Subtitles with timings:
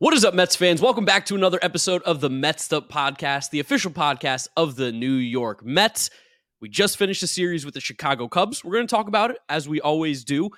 [0.00, 0.80] What is up, Mets fans?
[0.80, 4.92] Welcome back to another episode of the Mets Up Podcast, the official podcast of the
[4.92, 6.08] New York Mets.
[6.60, 8.62] We just finished a series with the Chicago Cubs.
[8.62, 10.50] We're going to talk about it as we always do.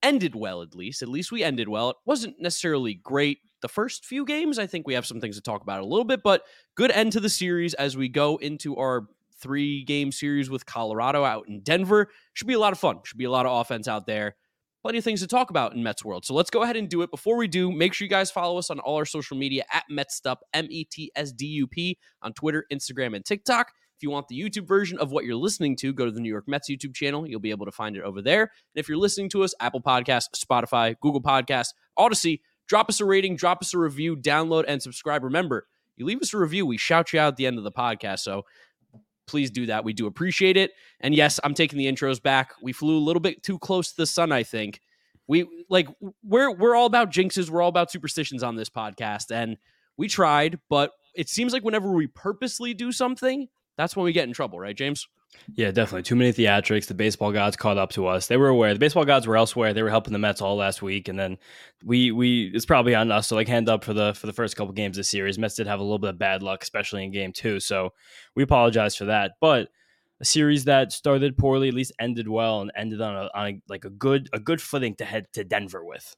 [0.00, 1.02] Ended well, at least.
[1.02, 1.90] At least we ended well.
[1.90, 4.60] It wasn't necessarily great the first few games.
[4.60, 6.42] I think we have some things to talk about a little bit, but
[6.76, 9.08] good end to the series as we go into our
[9.40, 12.10] three game series with Colorado out in Denver.
[12.32, 13.00] Should be a lot of fun.
[13.02, 14.36] Should be a lot of offense out there
[14.84, 16.26] plenty of things to talk about in Mets world.
[16.26, 17.10] So let's go ahead and do it.
[17.10, 19.84] Before we do, make sure you guys follow us on all our social media at
[19.90, 23.72] MetsDup, M E T S D U P, on Twitter, Instagram, and TikTok.
[23.96, 26.28] If you want the YouTube version of what you're listening to, go to the New
[26.28, 27.26] York Mets YouTube channel.
[27.26, 28.42] You'll be able to find it over there.
[28.42, 33.06] And if you're listening to us, Apple Podcasts, Spotify, Google Podcasts, Audacy, drop us a
[33.06, 35.24] rating, drop us a review, download, and subscribe.
[35.24, 37.72] Remember, you leave us a review, we shout you out at the end of the
[37.72, 38.18] podcast.
[38.18, 38.42] So
[39.26, 39.84] please do that.
[39.84, 40.72] We do appreciate it.
[41.00, 42.52] And yes, I'm taking the intros back.
[42.62, 44.80] We flew a little bit too close to the sun, I think.
[45.26, 45.88] We like
[46.22, 49.56] we're we're all about jinxes, we're all about superstitions on this podcast and
[49.96, 54.28] we tried, but it seems like whenever we purposely do something, that's when we get
[54.28, 55.06] in trouble, right, James?
[55.54, 56.02] Yeah, definitely.
[56.04, 56.86] Too many theatrics.
[56.86, 58.26] The baseball gods caught up to us.
[58.26, 58.72] They were aware.
[58.72, 59.74] The baseball gods were elsewhere.
[59.74, 61.36] They were helping the Mets all last week, and then
[61.84, 64.56] we we it's probably on us to like hand up for the for the first
[64.56, 65.38] couple games of the series.
[65.38, 67.60] Mets did have a little bit of bad luck, especially in game two.
[67.60, 67.90] So
[68.34, 69.32] we apologize for that.
[69.40, 69.68] But
[70.20, 73.60] a series that started poorly at least ended well and ended on a, on a,
[73.68, 76.16] like a good a good footing to head to Denver with.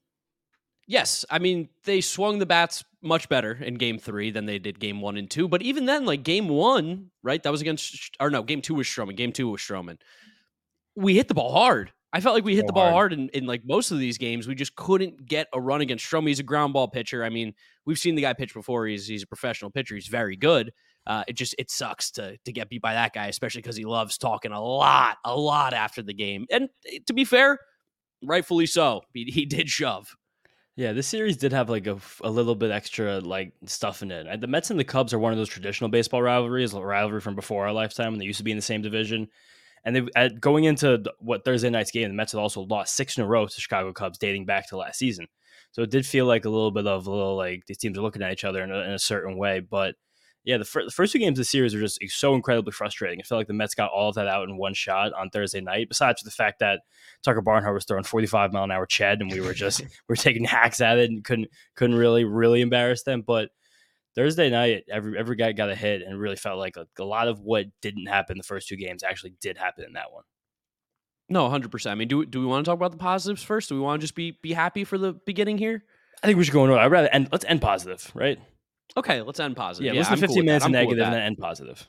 [0.87, 4.79] Yes, I mean they swung the bats much better in Game Three than they did
[4.79, 5.49] Game One and Two.
[5.49, 7.43] But even then, like Game One, right?
[7.43, 9.17] That was against or no, Game Two was Stroman.
[9.17, 9.99] Game Two was Stroman.
[10.95, 11.93] We hit the ball hard.
[12.13, 13.99] I felt like we hit so the ball hard, hard in, in, like most of
[13.99, 14.47] these games.
[14.47, 16.29] We just couldn't get a run against Stroman.
[16.29, 17.25] He's a ground ball pitcher.
[17.25, 17.53] I mean,
[17.85, 18.87] we've seen the guy pitch before.
[18.87, 19.97] He's he's a professional pitcher.
[19.97, 20.73] He's very good.
[21.07, 23.85] Uh, it just it sucks to to get beat by that guy, especially because he
[23.85, 26.47] loves talking a lot, a lot after the game.
[26.51, 27.59] And eh, to be fair,
[28.23, 30.17] rightfully so, he, he did shove.
[30.77, 34.41] Yeah, this series did have like a, a little bit extra like stuff in it.
[34.43, 37.35] The Mets and the Cubs are one of those traditional baseball rivalries, a rivalry from
[37.35, 39.29] before our lifetime when they used to be in the same division.
[39.87, 43.17] And they at, going into what Thursday night's game, the Mets had also lost six
[43.17, 45.29] in a row to Chicago Cubs, dating back to last season.
[45.73, 48.03] So it did feel like a little bit of a little like these teams are
[48.03, 49.61] looking at each other in a, in a certain way.
[49.61, 49.95] But
[50.47, 53.19] yeah, the, fir- the first two games of the series are just so incredibly frustrating.
[53.21, 55.61] I felt like the Mets got all of that out in one shot on Thursday
[55.61, 55.89] night.
[55.89, 56.83] Besides the fact that
[57.25, 60.15] Tucker Barnhart was throwing 45 mile an hour ched, and we were just we were
[60.15, 63.23] taking hacks at it and couldn't couldn't really really embarrass them.
[63.23, 63.51] But
[64.15, 67.27] Thursday night, every every guy got a hit, and really felt like a, a lot
[67.27, 70.23] of what didn't happen the first two games actually did happen in that one.
[71.29, 71.91] No, hundred percent.
[71.91, 73.69] I mean, do do we want to talk about the positives first?
[73.69, 75.83] Do we want to just be be happy for the beginning here?
[76.23, 76.79] I think we should go order.
[76.79, 77.31] I'd rather end.
[77.33, 78.39] Let's end positive, right?
[78.97, 79.87] Okay, let's end positive.
[79.87, 81.89] Yeah, yeah let's do 15 cool minutes negative cool and then end positive.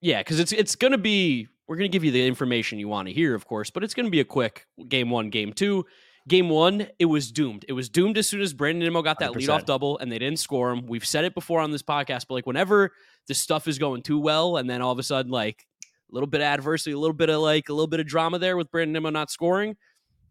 [0.00, 3.14] Yeah, because it's it's gonna be we're gonna give you the information you want to
[3.14, 5.86] hear, of course, but it's gonna be a quick game one, game two.
[6.26, 7.66] Game one, it was doomed.
[7.68, 9.34] It was doomed as soon as Brandon Nimmo got that 100%.
[9.36, 10.86] leadoff double and they didn't score him.
[10.86, 12.92] We've said it before on this podcast, but like whenever
[13.28, 15.66] the stuff is going too well, and then all of a sudden, like
[16.10, 18.38] a little bit of adversity, a little bit of like a little bit of drama
[18.38, 19.76] there with Brandon Nimmo not scoring,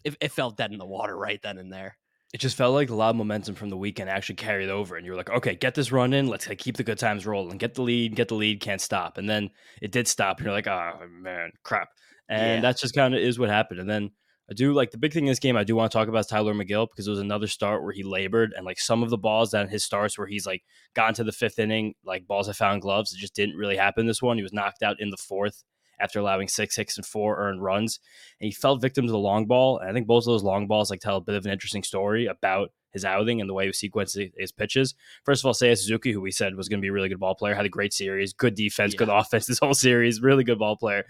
[0.03, 1.97] it, it felt dead in the water right then and there
[2.33, 5.05] it just felt like a lot of momentum from the weekend actually carried over and
[5.05, 7.75] you were like okay get this run in let's keep the good times rolling get
[7.75, 9.49] the lead get the lead can't stop and then
[9.81, 11.89] it did stop and you're like oh man crap
[12.29, 12.61] and yeah.
[12.61, 14.09] that's just kind of is what happened and then
[14.49, 15.55] I do like the big thing in this game.
[15.55, 17.93] I do want to talk about is Tylor Megill because it was another start where
[17.93, 21.13] he labored and like some of the balls that his starts where he's like gone
[21.13, 23.13] to the fifth inning, like balls have found gloves.
[23.13, 24.35] It just didn't really happen this one.
[24.35, 25.63] He was knocked out in the fourth
[25.99, 27.99] after allowing six hits and four earned runs.
[28.39, 29.79] And he fell victim to the long ball.
[29.79, 31.83] And I think both of those long balls like tell a bit of an interesting
[31.83, 34.93] story about his outing and the way he sequenced his pitches.
[35.25, 37.19] First of all, Seiya Suzuki, who we said was going to be a really good
[37.19, 38.99] ball player, had a great series, good defense, yeah.
[38.99, 41.05] good offense this whole series, really good ball player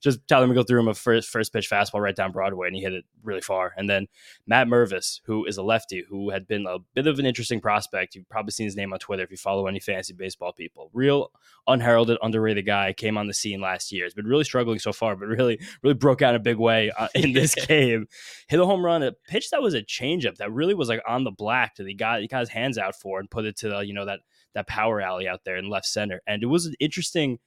[0.00, 2.82] just Tylor Megill threw him a first first pitch fastball right down Broadway, and he
[2.82, 3.72] hit it really far.
[3.76, 4.06] And then
[4.46, 8.14] Matt Mervis, who is a lefty, who had been a bit of an interesting prospect.
[8.14, 10.90] You've probably seen his name on Twitter if you follow any fantasy baseball people.
[10.92, 11.30] Real
[11.66, 14.04] unheralded, underrated guy came on the scene last year.
[14.04, 16.90] Has been really struggling so far, but really really broke out in a big way
[16.96, 18.06] uh, in this game.
[18.48, 21.24] Hit a home run, a pitch that was a changeup that really was like on
[21.24, 23.68] the black that he got he got his hands out for and put it to
[23.68, 24.20] the, you know that
[24.54, 26.20] that power alley out there in left center.
[26.26, 27.38] And it was an interesting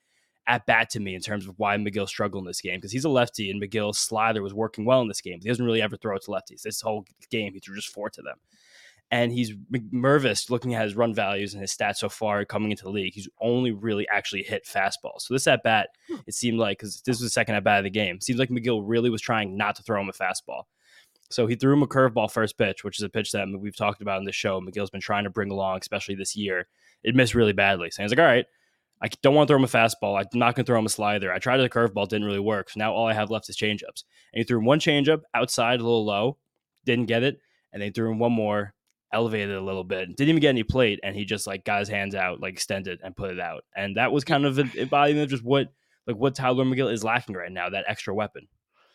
[0.48, 3.06] at bat to me in terms of why Megill struggled in this game because he's
[3.06, 5.40] a lefty and Megill's slider was working well in this game.
[5.42, 6.64] He doesn't really ever throw it to lefties.
[6.64, 8.38] This whole game, he threw just four to them.
[9.14, 9.54] And he's
[9.94, 13.14] Mervis looking at his run values and his stats so far coming into the league.
[13.14, 15.24] He's only really actually hit fastballs.
[15.24, 16.16] So this at bat, hmm.
[16.26, 18.50] it seemed like because this was the second at bat of the game, seems like
[18.50, 20.64] Megill really was trying not to throw him a fastball.
[21.30, 24.02] So he threw him a curveball first pitch, which is a pitch that we've talked
[24.02, 24.62] about in the show.
[24.62, 26.68] Megill's been trying to bring along, especially this year.
[27.04, 27.92] It missed really badly.
[27.92, 28.46] So he's like, all right,
[29.04, 30.20] I don't want to throw him a fastball.
[30.20, 31.34] I'm not going to throw him a slider.
[31.34, 32.70] I tried a curveball, didn't really work.
[32.70, 34.04] So now all I have left is changeups.
[34.34, 36.38] And he threw one changeup outside, a little low,
[36.86, 37.40] didn't get it.
[37.74, 38.74] And they threw him one more
[39.14, 40.16] elevated a little bit.
[40.16, 43.00] Didn't even get any plate, and he just like got his hands out, like extended
[43.04, 43.64] and put it out.
[43.76, 45.68] And that was kind of an embodiment of just what
[46.08, 48.48] like what Tylor Megill is lacking right now, that extra weapon.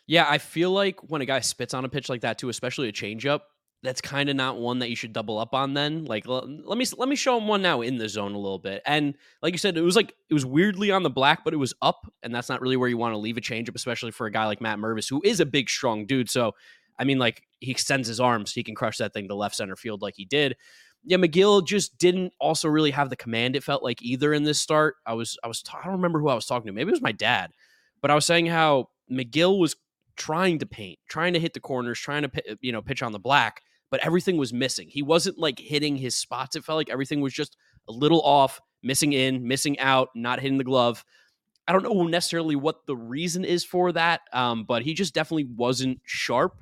[0.07, 2.89] Yeah, I feel like when a guy spits on a pitch like that too, especially
[2.89, 3.41] a changeup,
[3.83, 6.85] that's kind of not one that you should double up on then like let me
[6.97, 9.57] let me show him one now in the zone a little bit and like you
[9.57, 12.33] said it was like it was weirdly on the black but it was up and
[12.33, 14.61] that's not really where you want to leave a changeup especially for a guy like
[14.61, 16.53] matt mervis who is a big strong dude so
[16.97, 19.75] i mean like he extends his arms he can crush that thing to left center
[19.75, 20.55] field like he did.
[21.03, 24.59] Yeah Megill just didn't also really have the command it felt like either in this
[24.59, 24.95] start.
[25.05, 27.01] I was i was i don't remember who i was talking to maybe it was
[27.01, 27.51] my dad
[28.01, 29.75] but i was saying how Megill was
[30.17, 33.19] trying to paint trying to hit the corners trying to you know pitch on the
[33.19, 34.87] black but everything was missing.
[34.89, 36.55] He wasn't like hitting his spots.
[36.55, 37.57] It felt like everything was just
[37.87, 41.03] a little off, missing in, missing out, not hitting the glove.
[41.67, 45.49] I don't know necessarily what the reason is for that, um, but he just definitely
[45.55, 46.55] wasn't sharp,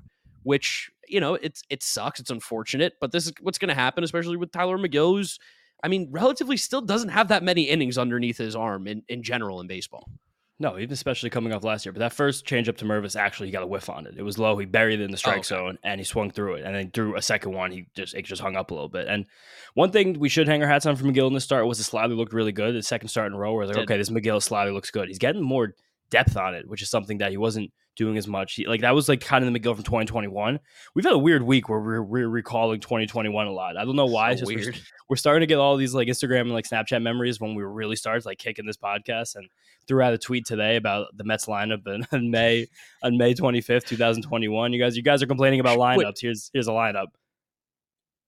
[0.44, 2.19] which you know it's it sucks.
[2.19, 5.39] It's unfortunate, but this is what's going to happen, especially with Tylor Megill's.
[5.83, 9.60] I mean, relatively still doesn't have that many innings underneath his arm in, in general
[9.62, 10.10] in baseball.
[10.57, 11.92] No, even especially coming off last year.
[11.92, 14.16] But that first change up to Mervis, actually, he got a whiff on it.
[14.18, 14.57] It was low.
[14.57, 15.48] He buried it in the oh, strike oh, okay.
[15.48, 16.66] zone and he swung through it.
[16.66, 17.72] And then threw a second one.
[17.72, 19.07] He just it just hung up a little bit.
[19.10, 19.25] And
[19.74, 21.84] one thing we should hang our hats on for Megill in the start was the
[21.84, 22.74] slider looked really good.
[22.74, 25.10] The second start in a row, where like, okay, this Megill slider looks good.
[25.10, 25.74] He's getting more
[26.10, 28.56] depth on it, which is something that he wasn't doing as much.
[28.56, 30.60] He, like that was like kind of the Megill from 2021.
[30.94, 33.78] We've had a weird week where we're, we're recalling 2021 a lot.
[33.78, 34.30] I don't know why.
[34.30, 34.76] So it's just weird.
[34.76, 37.64] We're, we're, starting to get all these like Instagram and like Snapchat memories when we
[37.64, 39.48] really started like kicking this podcast and
[39.88, 42.68] threw out a tweet today about the Mets lineup in, in May
[43.04, 44.74] on May 25th, 2021.
[44.74, 45.98] You guys, you guys are complaining about lineups.
[45.98, 46.20] Wait.
[46.20, 47.08] Here's here's a lineup.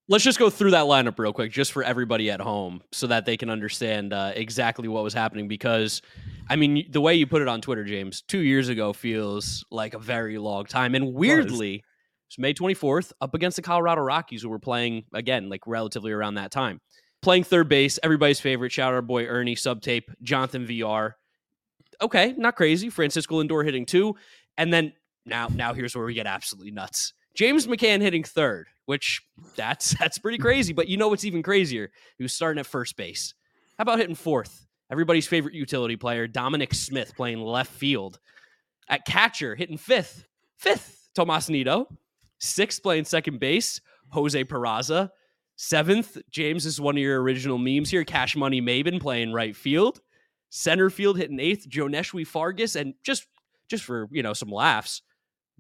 [0.09, 3.25] Let's just go through that lineup real quick, just for everybody at home, so that
[3.25, 5.49] they can understand uh, exactly what was happening.
[5.49, 6.01] Because,
[6.49, 9.93] I mean, the way you put it on Twitter, James, two years ago feels like
[9.93, 10.95] a very long time.
[10.95, 11.83] And weirdly,
[12.27, 16.35] it's May 24th up against the Colorado Rockies, who were playing again, like relatively around
[16.35, 16.79] that time.
[17.21, 18.71] Playing third base, everybody's favorite.
[18.71, 21.17] Shout out our boy Ernie, subtape, Jonathan Villar.
[22.01, 22.89] Okay, not crazy.
[22.89, 24.15] Francisco Lindor hitting two.
[24.57, 24.93] And then
[25.25, 27.13] now, now here's where we get absolutely nuts.
[27.37, 29.21] James McCann hitting third, which
[29.55, 30.73] that's that's pretty crazy.
[30.73, 31.91] But you know what's even crazier?
[32.17, 33.35] He was starting at first base.
[33.77, 34.65] How about hitting fourth?
[34.91, 38.19] Everybody's favorite utility player, Dominic Smith, playing left field.
[38.89, 40.25] At catcher, hitting fifth.
[40.57, 41.87] Fifth, Tomas Nido.
[42.39, 45.11] Sixth, playing second base, Jose Peraza.
[45.57, 48.03] Seventh, James is one of your original memes here.
[48.03, 50.01] Cash Money Maybin playing right field.
[50.49, 52.75] Center field hitting eighth, Johneshwy Fargas.
[52.75, 53.27] And just
[53.67, 55.01] just for you know some laughs,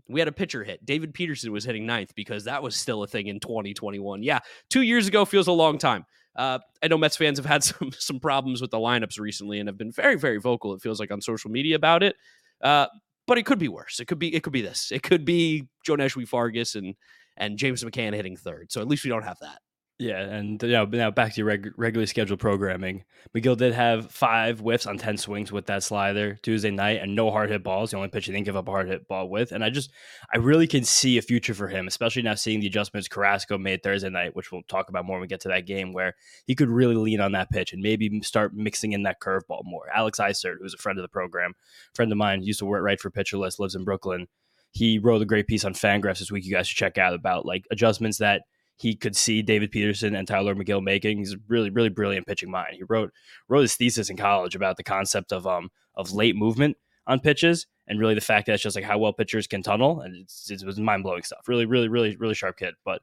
[0.09, 0.85] we had a pitcher hit.
[0.85, 4.23] David Peterson was hitting ninth because that was still a thing in 2021.
[4.23, 4.39] Yeah,
[4.69, 6.05] two years ago feels a long time.
[6.35, 9.67] Uh, I know Mets fans have had some some problems with the lineups recently and
[9.67, 10.73] have been very very vocal.
[10.73, 12.15] It feels like on social media about it.
[12.61, 12.87] Uh,
[13.27, 13.99] but it could be worse.
[13.99, 14.91] It could be it could be this.
[14.91, 16.95] It could be Johneshwy Fargas and
[17.35, 18.71] and James McCann hitting third.
[18.71, 19.59] So at least we don't have that.
[19.99, 23.03] Yeah, and know, now back to your reg- regularly scheduled programming.
[23.35, 27.31] Megill did have five whiffs on ten swings with that slider Tuesday night, and no
[27.31, 27.89] hard hit balls.
[27.89, 29.89] The only pitch he didn't give up a hard hit ball with, and I just,
[30.31, 33.81] I really can see a future for him, especially now seeing the adjustments Carrasco made
[33.81, 36.13] Thursday night, which we'll talk about more when we get to that game, where
[36.45, 39.85] he could really lean on that pitch and maybe start mixing in that curveball more.
[39.95, 41.55] Alex Eisert, who's a friend of the program,
[41.95, 44.27] friend of mine, used to work right for Pitcher List, lives in Brooklyn.
[44.69, 46.45] He wrote a great piece on Fangraphs this week.
[46.45, 48.43] You guys should check out about like adjustments that
[48.77, 51.17] he could see David Peterson and Tylor Megill making.
[51.17, 52.75] He's a really, really brilliant pitching mind.
[52.75, 53.11] He wrote
[53.49, 57.65] wrote his thesis in college about the concept of um of late movement on pitches
[57.87, 60.65] and really the fact that it's just like how well pitchers can tunnel and it
[60.65, 61.47] was mind blowing stuff.
[61.47, 62.75] Really, really, really, really sharp kid.
[62.85, 63.01] But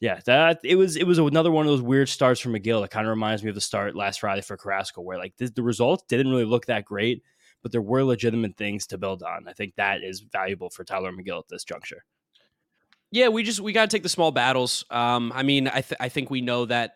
[0.00, 2.90] yeah, that it was it was another one of those weird starts for Megill It
[2.90, 5.62] kind of reminds me of the start last Friday for Carrasco, where like the, the
[5.62, 7.22] results didn't really look that great,
[7.62, 9.48] but there were legitimate things to build on.
[9.48, 12.04] I think that is valuable for Tylor Megill at this juncture.
[13.16, 14.84] Yeah, we just we got to take the small battles.
[14.90, 16.92] Um, I mean, I th- I think we know that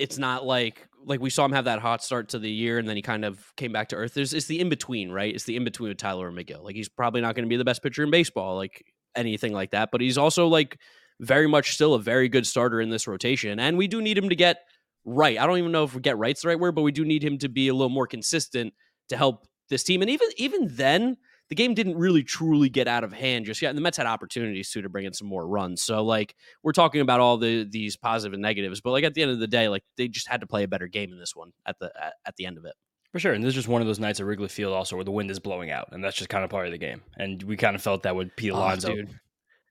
[0.00, 2.88] it's not like like we saw him have that hot start to the year and
[2.88, 4.14] then he kind of came back to earth.
[4.14, 5.32] There's it's the in between, right?
[5.32, 6.64] It's the in between with Tyler and Megill.
[6.64, 9.70] Like he's probably not going to be the best pitcher in baseball, like anything like
[9.70, 10.76] that, but he's also like
[11.20, 14.28] very much still a very good starter in this rotation, and we do need him
[14.28, 14.58] to get
[15.04, 15.38] right.
[15.38, 17.22] I don't even know if we get right's the right word, but we do need
[17.22, 18.74] him to be a little more consistent
[19.08, 20.02] to help this team.
[20.02, 21.16] And even even then,
[21.50, 23.68] the game didn't really truly get out of hand just yet.
[23.68, 25.82] And the Mets had opportunities too to bring in some more runs.
[25.82, 29.22] So like we're talking about all the these positive and negatives, but like at the
[29.22, 31.36] end of the day, like they just had to play a better game in this
[31.36, 32.74] one at the at, at the end of it.
[33.12, 33.32] For sure.
[33.32, 35.30] And this is just one of those nights at Wrigley Field also where the wind
[35.30, 35.90] is blowing out.
[35.92, 37.00] And that's just kind of part of the game.
[37.16, 38.88] And we kind of felt that with Pete Alonso.
[38.88, 39.20] Ah, oh, dude.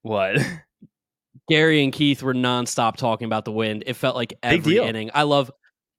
[0.02, 0.38] What?
[1.50, 3.84] Gary and Keith were nonstop talking about the wind.
[3.86, 5.12] It felt like every inning.
[5.14, 5.52] I love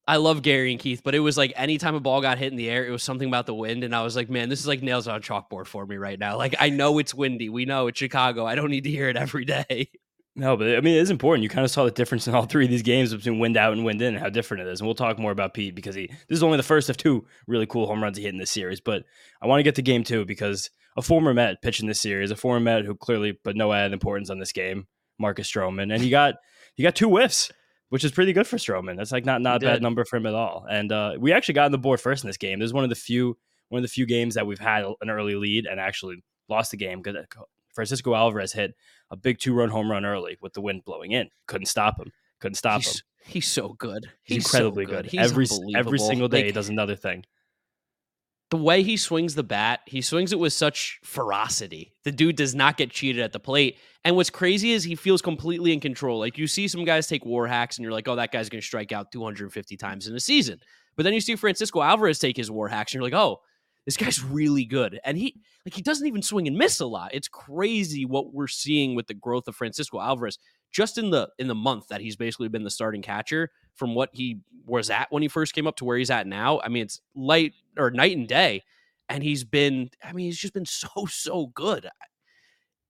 [0.06, 2.58] I love Gary and Keith, but it was like anytime a ball got hit in
[2.58, 3.84] the air, it was something about the wind.
[3.84, 6.18] And I was like, man, this is like nails on a chalkboard for me right
[6.18, 6.36] now.
[6.36, 7.48] Like, I know it's windy.
[7.48, 8.44] We know it's Chicago.
[8.44, 9.90] I don't need to hear it every day.
[10.36, 11.44] No, but I mean, it is important.
[11.44, 13.72] You kind of saw the difference in all three of these games between wind out
[13.72, 14.80] and wind in, and how different it is.
[14.80, 17.24] And we'll talk more about Pete because he this is only the first of two
[17.46, 18.80] really cool home runs he hit in this series.
[18.80, 19.04] But
[19.40, 22.36] I want to get to game two because a former Met pitching this series, a
[22.36, 24.88] former Met who clearly put no added importance on this game,
[25.20, 26.34] Marcus Stroman, and he got
[26.74, 27.52] he got two whiffs,
[27.94, 28.96] which is pretty good for Stroman.
[28.96, 30.66] That's like not not a bad number for him at all.
[30.68, 32.58] And uh, we actually got on the board first in this game.
[32.58, 35.10] This is one of the few one of the few games that we've had an
[35.10, 37.24] early lead and actually lost the game because
[37.72, 38.74] Francisco Alvarez hit
[39.12, 41.28] a big two run home run early with the wind blowing in.
[41.46, 42.10] Couldn't stop him.
[42.40, 43.02] Couldn't stop he's, him.
[43.26, 44.10] He's so good.
[44.24, 45.02] He's, he's incredibly so good.
[45.04, 45.12] good.
[45.12, 45.46] He's every
[45.76, 47.24] every single day like, he does another thing.
[48.50, 51.92] The way he swings the bat, he swings it with such ferocity.
[52.04, 53.78] The dude does not get cheated at the plate.
[54.04, 56.18] And what's crazy is he feels completely in control.
[56.18, 58.60] Like you see some guys take war hacks and you're like, oh, that guy's going
[58.60, 60.60] to strike out 250 times in a season.
[60.94, 63.40] But then you see Francisco Alvarez take his war hacks and you're like, oh,
[63.86, 65.00] this guy's really good.
[65.04, 67.14] And he like he doesn't even swing and miss a lot.
[67.14, 70.38] It's crazy what we're seeing with the growth of Francisco Alvarez
[70.70, 74.10] just in the in the month that he's basically been the starting catcher from what
[74.12, 76.60] he was at when he first came up to where he's at now.
[76.60, 78.62] I mean, it's light or night and day.
[79.08, 81.88] And he's been I mean, he's just been so so good.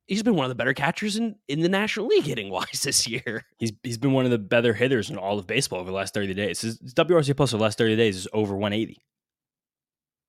[0.07, 3.07] He's been one of the better catchers in, in the National League hitting wise this
[3.09, 3.47] year.
[3.59, 6.15] He's he's been one of the better hitters in all of baseball over the last
[6.15, 6.61] 30 days.
[6.61, 9.03] His WRC plus over the last 30 days is over 180.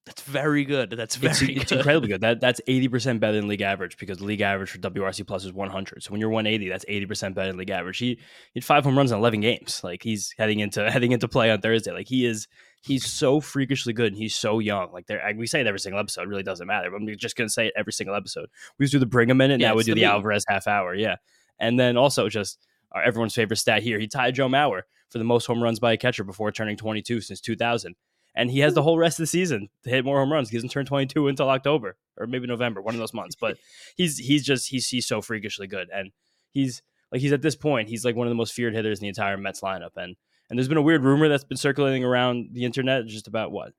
[0.06, 0.92] That's very good.
[0.92, 1.58] That's very it's, good.
[1.58, 2.22] It's incredibly good.
[2.22, 5.52] That that's eighty percent better than league average because league average for WRC plus is
[5.52, 6.04] one hundred.
[6.04, 7.98] So when you're one eighty, that's eighty percent better than league average.
[7.98, 8.20] He, he
[8.60, 9.82] had five home runs in eleven games.
[9.84, 11.92] Like he's heading into heading into play on Thursday.
[11.92, 12.48] Like he is
[12.84, 14.92] he's so freakishly good and he's so young.
[14.94, 16.22] Like there, we say it every single episode.
[16.22, 16.92] It really doesn't matter.
[16.92, 18.48] But I'm just gonna say it every single episode.
[18.78, 19.60] We used to do the Brigham minute.
[19.60, 20.94] Yeah, now we do the, the Alvarez half hour.
[20.94, 21.16] Yeah,
[21.60, 22.60] and then also just
[22.92, 23.98] our, everyone's favorite stat here.
[23.98, 27.22] He tied Joe Mauer for the most home runs by a catcher before turning 22
[27.22, 27.96] since 2000
[28.36, 28.86] and he has the hmm.
[28.86, 30.50] whole rest of the season to hit more home runs.
[30.50, 33.36] He doesn't turn 22 until October or maybe November, one of those months.
[33.36, 33.58] But
[33.96, 36.12] he's he's just he's he's so freakishly good, and
[36.51, 39.04] he's like he's at this point he's like one of the most feared hitters in
[39.04, 39.92] the entire Mets lineup.
[39.96, 40.15] And
[40.50, 43.74] and there's been a weird rumor that's been circulating around the internet just about what.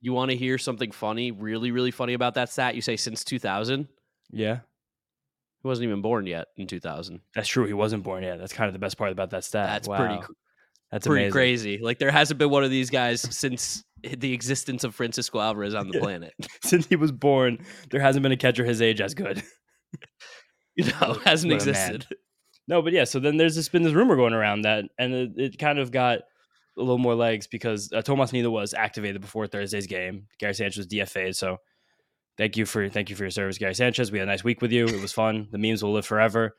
[0.00, 2.76] You want to hear something funny, really, really funny about that stat?
[2.76, 3.88] You say since 2000?
[4.30, 4.60] Yeah.
[5.60, 7.20] He wasn't even born yet in 2000.
[7.34, 7.66] That's true.
[7.66, 8.38] He wasn't born yet.
[8.38, 9.66] That's kind of the best part about that stat.
[9.66, 9.96] That's wow.
[9.96, 10.34] pretty
[10.90, 11.32] that's pretty amazing.
[11.32, 11.78] crazy.
[11.78, 15.88] Like there hasn't been one of these guys since the existence of Francisco Alvarez on
[15.88, 16.32] the planet.
[16.62, 17.58] since he was born,
[17.90, 19.42] there hasn't been a catcher his age as good.
[20.76, 22.06] you know, hasn't existed.
[22.66, 23.04] No, but yeah.
[23.04, 25.90] So then there's this been this rumor going around that, and it, it kind of
[25.90, 26.20] got
[26.76, 30.26] a little more legs because uh, Tomas Nido was activated before Thursday's game.
[30.38, 31.58] Gary Sanchez was DFA'd, so
[32.36, 34.12] thank you for thank you for your service, Gary Sanchez.
[34.12, 34.86] We had a nice week with you.
[34.86, 35.48] It was fun.
[35.50, 36.54] The memes will live forever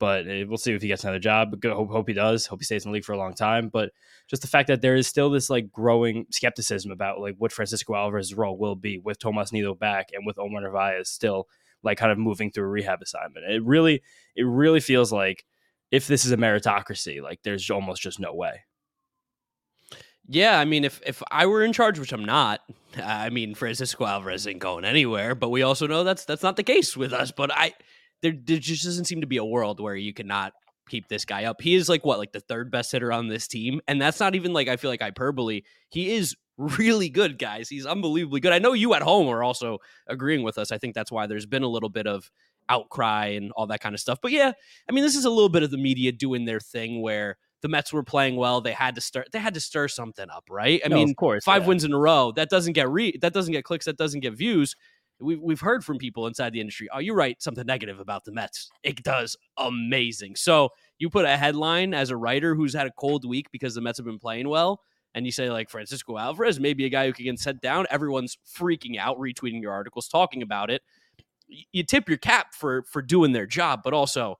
[0.00, 1.62] but eh, we'll see if he gets another job.
[1.62, 2.46] Hope, hope he does.
[2.46, 3.68] Hope he stays in the league for a long time.
[3.68, 3.92] But
[4.26, 7.94] just the fact that there is still this like growing skepticism about like what Francisco
[7.94, 11.46] Alvarez's role will be with Tomas Nido back and with Omar Narvaez still
[11.82, 13.46] like kind of moving through a rehab assignment.
[13.46, 14.02] It really,
[14.34, 15.44] it really feels like
[15.90, 18.62] if this is a meritocracy, like there's almost just no way.
[20.32, 22.60] Yeah, I mean, if if I were in charge, which I'm not,
[23.02, 25.34] I mean, Francisco Alvarez ain't going anywhere.
[25.34, 27.32] But we also know that's that's not the case with us.
[27.32, 27.72] But I,
[28.22, 30.52] there, there just doesn't seem to be a world where you cannot
[30.88, 31.60] keep this guy up.
[31.60, 34.34] He is like what, like the third best hitter on this team, and that's not
[34.34, 35.62] even like I feel like hyperbole.
[35.88, 37.68] He is really good, guys.
[37.68, 38.52] He's unbelievably good.
[38.52, 40.70] I know you at home are also agreeing with us.
[40.70, 42.30] I think that's why there's been a little bit of
[42.68, 44.18] outcry and all that kind of stuff.
[44.20, 44.52] But yeah,
[44.88, 47.68] I mean, this is a little bit of the media doing their thing where the
[47.68, 48.60] Mets were playing well.
[48.60, 49.28] They had to start.
[49.32, 50.80] They had to stir something up, right?
[50.84, 51.68] I no, mean, of course, five yeah.
[51.68, 52.32] wins in a row.
[52.34, 53.16] That doesn't get re.
[53.20, 53.86] That doesn't get clicks.
[53.86, 54.76] That doesn't get views
[55.20, 56.88] we've we've heard from people inside the industry.
[56.92, 58.70] Oh, you write something negative about the Mets.
[58.82, 60.36] It does amazing.
[60.36, 63.80] So you put a headline as a writer who's had a cold week because the
[63.80, 64.80] Mets have been playing well,
[65.14, 67.86] and you say like Francisco Alvarez, maybe a guy who can get set down.
[67.90, 70.82] Everyone's freaking out, retweeting your articles, talking about it.
[71.72, 74.38] You tip your cap for for doing their job, but also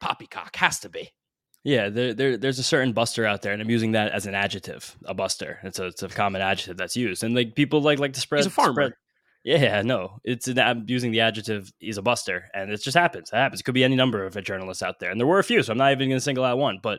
[0.00, 1.10] poppycock has to be.
[1.64, 4.36] Yeah, there, there, there's a certain buster out there, and I'm using that as an
[4.36, 5.58] adjective, a buster.
[5.64, 8.38] It's a, it's a common adjective that's used, and like people like like to spread.
[8.38, 8.72] He's a farmer.
[8.72, 8.92] Spread,
[9.46, 13.30] yeah, no, it's an, I'm using the adjective he's a buster, and it just happens.
[13.32, 13.60] It happens.
[13.60, 15.70] It could be any number of journalists out there, and there were a few, so
[15.70, 16.98] I'm not even going to single out one, but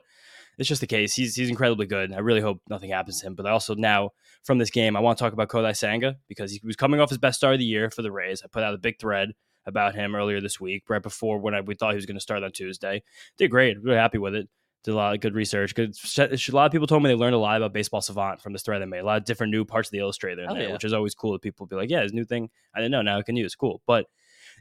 [0.58, 1.14] it's just the case.
[1.14, 2.14] He's he's incredibly good.
[2.14, 3.36] I really hope nothing happens to him.
[3.36, 4.12] But I also now
[4.46, 7.10] from this game, I want to talk about Kodai Senga because he was coming off
[7.10, 8.42] his best start of the year for the Rays.
[8.42, 9.34] I put out a big thread
[9.66, 12.22] about him earlier this week, right before when I, we thought he was going to
[12.22, 13.04] start on Tuesday.
[13.38, 13.76] Did great.
[13.84, 14.48] Really happy with it
[14.88, 15.76] did a lot of good research.
[15.76, 18.54] Good, a lot of people told me they learned a lot about Baseball Savant from
[18.54, 19.00] this thread I made.
[19.00, 20.72] A lot of different new parts of the Illustrator in there, oh, yeah.
[20.72, 21.34] which is always cool.
[21.34, 23.02] That people be like, "Yeah, his new thing I didn't know.
[23.02, 23.54] Now I can use.
[23.54, 24.06] Cool." But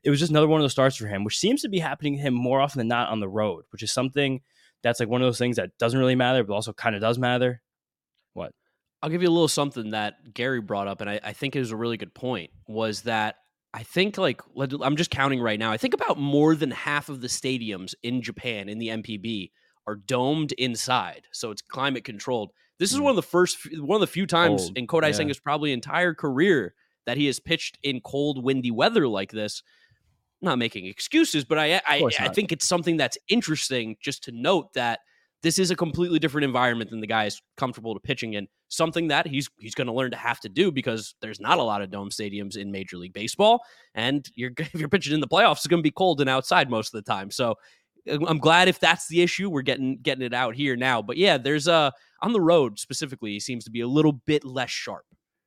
[0.03, 2.17] it was just another one of those starts for him, which seems to be happening
[2.17, 4.41] to him more often than not on the road, which is something
[4.83, 7.19] that's like one of those things that doesn't really matter, but also kind of does
[7.19, 7.63] matter.
[8.35, 8.53] What?
[9.01, 11.61] I'll give you a little something that Gary brought up, and I, I think it
[11.61, 12.51] was a really good point.
[12.67, 13.37] Was that
[13.73, 14.41] I think like
[14.83, 15.71] I'm just counting right now.
[15.71, 19.51] I think about more than half of the stadiums in Japan in the NPB
[19.87, 22.53] are domed inside, so it's climate controlled.
[22.79, 23.03] This is mm.
[23.03, 24.79] one of the first, one of the few times cold.
[24.79, 25.19] in Kodai yeah.
[25.19, 26.75] Senga's probably entire career
[27.07, 29.63] that he has pitched in cold, windy weather like this.
[30.43, 34.33] I'm not making excuses, but I I, I think it's something that's interesting just to
[34.33, 35.01] note that
[35.43, 38.49] this is a completely different environment than the guy is comfortable to pitching in.
[38.69, 41.63] Something that he's he's going to learn to have to do because there's not a
[41.63, 43.63] lot of dome stadiums in Major League Baseball,
[43.95, 46.69] and you're if you're pitching in the playoffs, it's going to be cold and outside
[46.69, 47.31] most of the time.
[47.31, 47.55] So
[48.09, 51.03] I'm glad if that's the issue, we're getting getting it out here now.
[51.03, 54.45] But yeah, there's a on the road specifically, he seems to be a little bit
[54.45, 55.05] less sharp.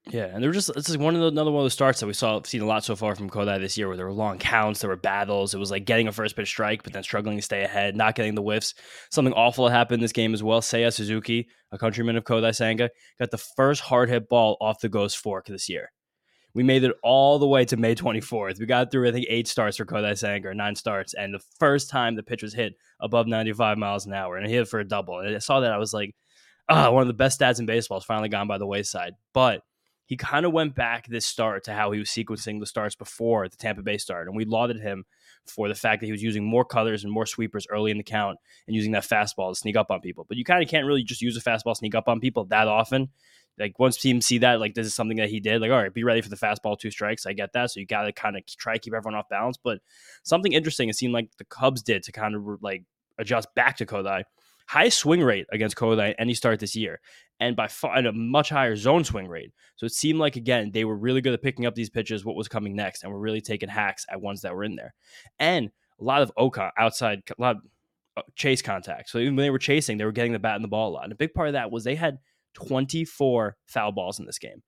[0.08, 2.00] Yeah, and there were just this is one of the, another one of the starts
[2.00, 4.13] that we saw seen a lot so far from Kodai this year, where there were
[4.13, 5.54] long counts, there were battles.
[5.54, 8.16] It was like getting a first pitch strike, but then struggling to stay ahead, not
[8.16, 8.74] getting the whiffs.
[9.12, 10.62] Something awful happened this game as well.
[10.62, 12.89] Seiya Suzuki, a countryman of Kodai Senga,
[13.20, 15.92] got the first hard hit ball off the ghost fork this year.
[16.53, 18.60] We made it all the way to May 24th.
[18.60, 21.89] We got through, I think, eight starts for Kodai Senga, nine starts, and the first
[21.89, 24.88] time the pitch was hit above 95 miles an hour, and he hit for a
[24.88, 25.20] double.
[25.20, 26.15] And I saw that, I was like,
[26.68, 29.13] ah, one of the best stats in baseball has finally gone by the wayside.
[29.34, 29.62] But
[30.10, 33.48] he kind of went back this start to how he was sequencing the starts before
[33.48, 34.27] the Tampa Bay start.
[34.27, 35.06] And we lauded him
[35.46, 38.03] for the fact that he was using more colors and more sweepers early in the
[38.03, 40.25] count and using that fastball to sneak up on people.
[40.27, 42.68] But you kind of can't really just use a fastball sneak up on people that
[42.68, 43.10] often.
[43.60, 45.94] Like once teams see that, like this is something that he did, like, all right,
[45.94, 47.25] be ready for the fastball, two strikes.
[47.25, 47.72] I get that.
[47.72, 49.58] So you got to kind of try to keep everyone off balance.
[49.62, 49.80] But
[50.24, 52.84] something interesting, it seemed like the Cubs did to kind of like
[53.18, 54.24] adjust back to Kodai
[54.70, 57.01] high swing rate against Kodai any start this year,
[57.39, 59.51] and by far and a much higher zone swing rate.
[59.75, 62.36] So it seemed like again they were really good at picking up these pitches, what
[62.36, 64.94] was coming next, and were really taking hacks at ones that were in there,
[65.39, 67.62] and a lot of Oka outside, a lot of
[68.18, 69.10] uh, chase contact.
[69.10, 70.94] So even when they were chasing, they were getting the bat and the ball a
[70.94, 71.04] lot.
[71.04, 72.20] And a big part of that was they had
[72.68, 74.63] 24 foul balls in this game,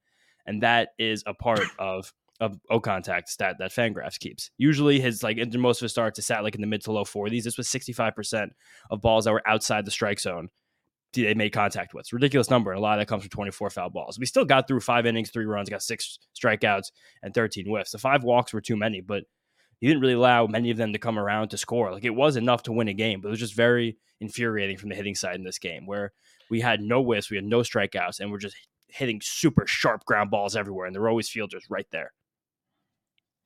[0.46, 4.50] and that is a part of of O contact stat that Fangraphs keeps.
[4.58, 7.04] Usually his like most of his starts is sat like in the mid to low
[7.04, 7.44] 40s.
[7.44, 8.50] This was 65%
[8.90, 10.50] of balls that were outside the strike zone
[11.14, 12.02] they made contact with.
[12.02, 12.72] It's ridiculous number.
[12.72, 14.18] And a lot of that comes from 24 foul balls.
[14.18, 17.92] We still got through five innings, three runs, got six strikeouts, and 13 whiffs.
[17.92, 19.24] The five walks were too many, but
[19.80, 21.92] he didn't really allow many of them to come around to score.
[21.92, 24.90] Like it was enough to win a game, but it was just very infuriating from
[24.90, 26.14] the hitting side in this game where
[26.52, 28.58] we had no whiffs, we had no strikeouts, and we're just
[28.90, 30.86] hitting super sharp ground balls everywhere.
[30.86, 32.12] And there were always fielders right there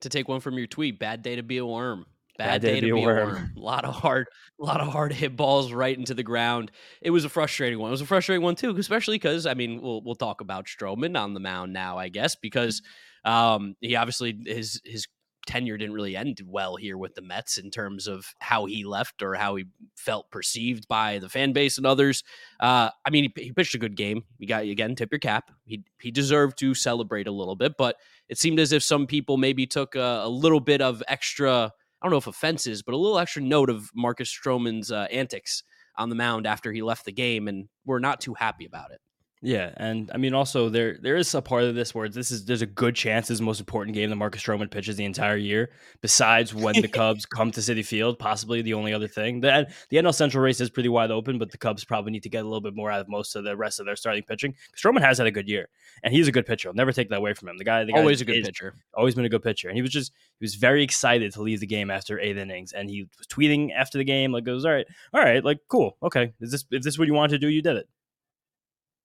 [0.01, 2.07] to take one from your tweet, bad day to be a worm.
[2.37, 3.29] Bad, bad day, day, to be, a worm.
[3.29, 3.53] worm.
[3.55, 4.27] A lot of hard,
[4.59, 6.71] a lot of hard hit balls right into the ground.
[7.01, 7.89] It was a frustrating one.
[7.89, 11.17] It was a frustrating one too, especially because I mean, we'll we'll talk about Stroman
[11.17, 12.81] on the mound now, I guess, because
[13.23, 15.07] um, he obviously his his
[15.45, 19.21] tenure didn't really end well here with the Mets in terms of how he left
[19.21, 22.23] or how he felt perceived by the fan base and others.
[22.59, 24.23] Uh, I mean, he, he, pitched a good game.
[24.37, 25.51] You got again, tip your cap.
[25.65, 27.97] He he deserved to celebrate a little bit, but
[28.29, 31.71] it seemed as if some people maybe took a, a little bit of extra.
[32.01, 35.63] I don't know if offenses, but a little extra note of Marcus Stroman's uh, antics
[35.97, 38.99] on the mound after he left the game, and were not too happy about it.
[39.45, 42.45] Yeah, and I mean also there there is a part of this where this is
[42.45, 45.05] there's a good chance this is the most important game that Marcus Stroman pitches the
[45.05, 45.69] entire year,
[46.01, 49.41] besides when the Cubs come to Citi Field, possibly the only other thing.
[49.41, 52.29] The the NL Central race is pretty wide open, but the Cubs probably need to
[52.29, 54.55] get a little bit more out of most of the rest of their starting pitching.
[54.75, 55.69] Stroman has had a good year,
[56.01, 56.69] and he's a good pitcher.
[56.69, 57.59] I'll never take that away from him.
[57.59, 59.83] The guy, the guy always a good pitcher, always been a good pitcher, and he
[59.83, 63.07] was just he was very excited to leave the game after eight innings, and he
[63.19, 66.51] was tweeting after the game like, "Goes all right, all right, like cool, okay, is
[66.51, 67.87] this if this is what you wanted to do, you did it."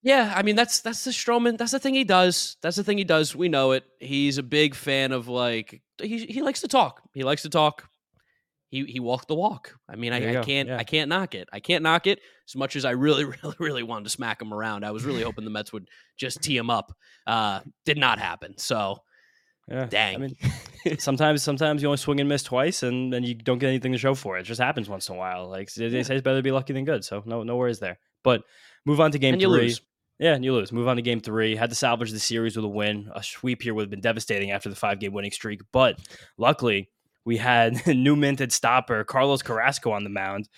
[0.03, 1.59] Yeah, I mean that's that's the Stroman.
[1.59, 2.57] That's the thing he does.
[2.63, 3.37] That's the thing he does.
[3.37, 3.85] We know it.
[3.99, 7.03] He's a big fan of like he he likes to talk.
[7.13, 7.87] He likes to talk.
[8.71, 9.77] He he walked the walk.
[9.89, 10.79] I mean, I, I, can't yeah.
[10.79, 11.49] I can't knock it.
[11.53, 14.55] I can't knock it as much as I really really really wanted to smack him
[14.55, 14.85] around.
[14.85, 16.93] I was really hoping the Mets would just tee him up.
[17.27, 18.57] Uh, did not happen.
[18.57, 19.03] So,
[19.69, 20.15] yeah, dang.
[20.15, 20.37] I mean,
[20.99, 23.99] sometimes sometimes you only swing and miss twice, and then you don't get anything to
[23.99, 24.43] show for it.
[24.43, 25.47] It just happens once in a while.
[25.47, 27.05] Like they say, it's better to be lucky than good.
[27.05, 27.99] So no no worries there.
[28.25, 28.45] But
[28.87, 29.51] move on to game and three.
[29.51, 29.83] Lose.
[30.21, 30.71] Yeah, and you lose.
[30.71, 31.57] Move on to game three.
[31.57, 33.11] Had to salvage the series with a win.
[33.15, 35.63] A sweep here would have been devastating after the five game winning streak.
[35.73, 35.99] But
[36.37, 36.91] luckily,
[37.25, 40.51] we had a new minted stopper Carlos Carrasco on the mound.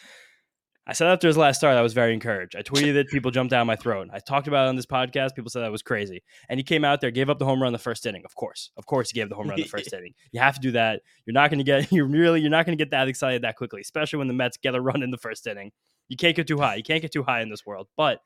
[0.85, 2.57] I said after his last start, I was very encouraged.
[2.57, 3.07] I tweeted it.
[3.09, 4.09] People jumped down my throat.
[4.12, 5.37] I talked about it on this podcast.
[5.37, 6.25] People said that was crazy.
[6.48, 8.22] And he came out there, gave up the home run the first inning.
[8.25, 10.12] Of course, of course, he gave the home run the first inning.
[10.33, 11.03] You have to do that.
[11.25, 11.92] You're not going to get.
[11.92, 12.40] You're really.
[12.40, 14.81] You're not going to get that excited that quickly, especially when the Mets get a
[14.81, 15.70] run in the first inning.
[16.09, 16.75] You can't get too high.
[16.75, 17.87] You can't get too high in this world.
[17.96, 18.18] But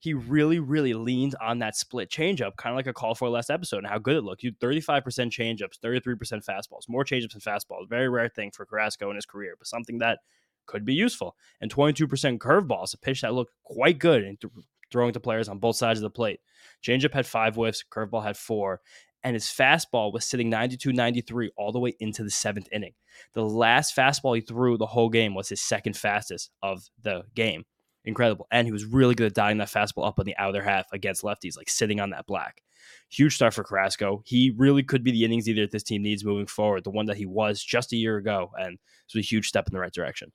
[0.00, 3.50] he really, really leaned on that split changeup, kind of like a call for last
[3.50, 4.42] episode, and how good it looked.
[4.42, 7.88] You 35% changeups, 33% fastballs, more changeups than fastballs.
[7.88, 10.20] Very rare thing for Carrasco in his career, but something that
[10.64, 11.36] could be useful.
[11.60, 14.52] And 22% curveballs, a pitch that looked quite good in th-
[14.90, 16.40] throwing to players on both sides of the plate.
[16.82, 18.80] Changeup had five whiffs, curveball had four,
[19.22, 22.94] and his fastball was sitting 92 93 all the way into the seventh inning.
[23.34, 27.64] The last fastball he threw the whole game was his second fastest of the game.
[28.04, 28.46] Incredible.
[28.50, 31.22] And he was really good at dialing that fastball up on the outer half against
[31.22, 32.62] lefties, like sitting on that black.
[33.10, 34.22] Huge start for Carrasco.
[34.24, 37.06] He really could be the innings either that this team needs moving forward, the one
[37.06, 38.50] that he was just a year ago.
[38.58, 40.32] And it was a huge step in the right direction.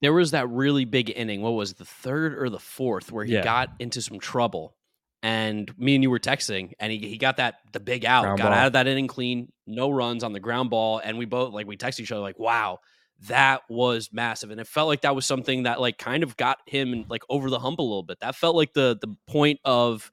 [0.00, 1.42] There was that really big inning.
[1.42, 3.42] What was it, the third or the fourth where he yeah.
[3.42, 4.76] got into some trouble
[5.22, 8.38] and me and you were texting and he, he got that the big out ground
[8.38, 8.52] got ball.
[8.52, 11.66] out of that inning clean no runs on the ground ball and we both like
[11.66, 12.78] we text each other like wow
[13.26, 16.58] that was massive and it felt like that was something that like kind of got
[16.66, 20.10] him like over the hump a little bit that felt like the the point of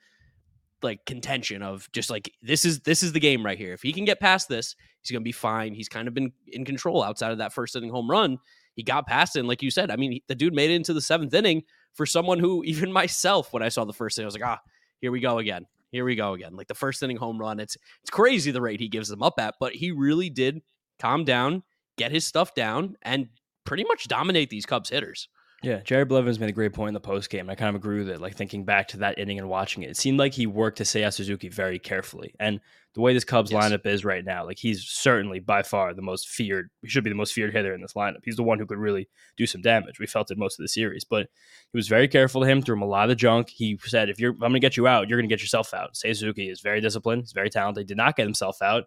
[0.81, 3.93] like contention of just like this is this is the game right here if he
[3.93, 7.31] can get past this he's gonna be fine he's kind of been in control outside
[7.31, 8.39] of that first inning home run
[8.75, 10.93] he got past it and like you said i mean the dude made it into
[10.93, 11.61] the seventh inning
[11.93, 14.59] for someone who even myself when i saw the first inning i was like ah
[15.01, 15.67] here we go again.
[15.91, 16.55] Here we go again.
[16.55, 17.59] Like the first inning home run.
[17.59, 20.61] It's it's crazy the rate he gives them up at, but he really did
[20.99, 21.63] calm down,
[21.97, 23.27] get his stuff down, and
[23.65, 25.27] pretty much dominate these Cubs hitters.
[25.63, 27.49] Yeah, Jerry Blevins made a great point in the post game.
[27.49, 28.21] I kind of agree with it.
[28.21, 30.83] Like thinking back to that inning and watching it, it seemed like he worked to
[30.83, 32.35] Seiya Suzuki very carefully.
[32.39, 32.59] And
[32.93, 33.63] the way this Cubs yes.
[33.63, 36.69] lineup is right now, like he's certainly by far the most feared.
[36.81, 38.19] He should be the most feared hitter in this lineup.
[38.23, 39.99] He's the one who could really do some damage.
[39.99, 41.29] We felt it most of the series, but
[41.71, 42.61] he was very careful to him.
[42.61, 43.49] Threw him a lot of the junk.
[43.49, 45.09] He said, "If you're, I'm going to get you out.
[45.09, 47.23] You're going to get yourself out." Seiya Suzuki is very disciplined.
[47.23, 47.81] He's very talented.
[47.81, 48.83] He did not get himself out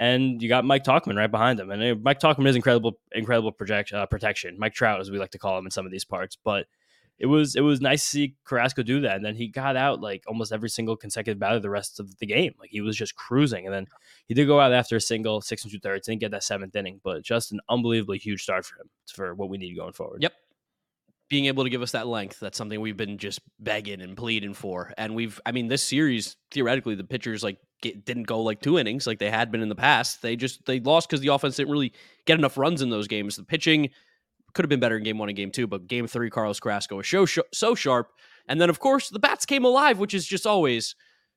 [0.00, 1.70] and you got Mike Tauchman right behind him.
[1.70, 4.56] And uh, Mike Tauchman is incredible, incredible project, uh, protection.
[4.58, 6.66] Mike Trout, as we like to call him in some of these parts, but
[7.18, 9.16] it was it was nice to see Carrasco do that.
[9.16, 12.26] And then he got out like almost every single consecutive batter the rest of the
[12.26, 12.54] game.
[12.60, 13.66] Like he was just cruising.
[13.66, 13.86] And then
[14.26, 16.76] he did go out after a single, six and two thirds, didn't get that seventh
[16.76, 20.22] inning, but just an unbelievably huge start for him for what we need going forward.
[20.22, 20.32] Yep.
[21.28, 24.54] Being able to give us that length, that's something we've been just begging and pleading
[24.54, 24.94] for.
[24.96, 28.78] And we've, I mean, this series, theoretically, the pitchers like get, didn't go like two
[28.78, 30.22] innings like they had been in the past.
[30.22, 31.92] They just, they lost because the offense didn't really
[32.24, 33.36] get enough runs in those games.
[33.36, 33.90] The pitching,
[34.54, 36.96] could have been better in game one and game two, but game three, Carlos Carrasco
[36.96, 38.10] was so, so sharp.
[38.48, 40.94] And then, of course, the bats came alive, which is just always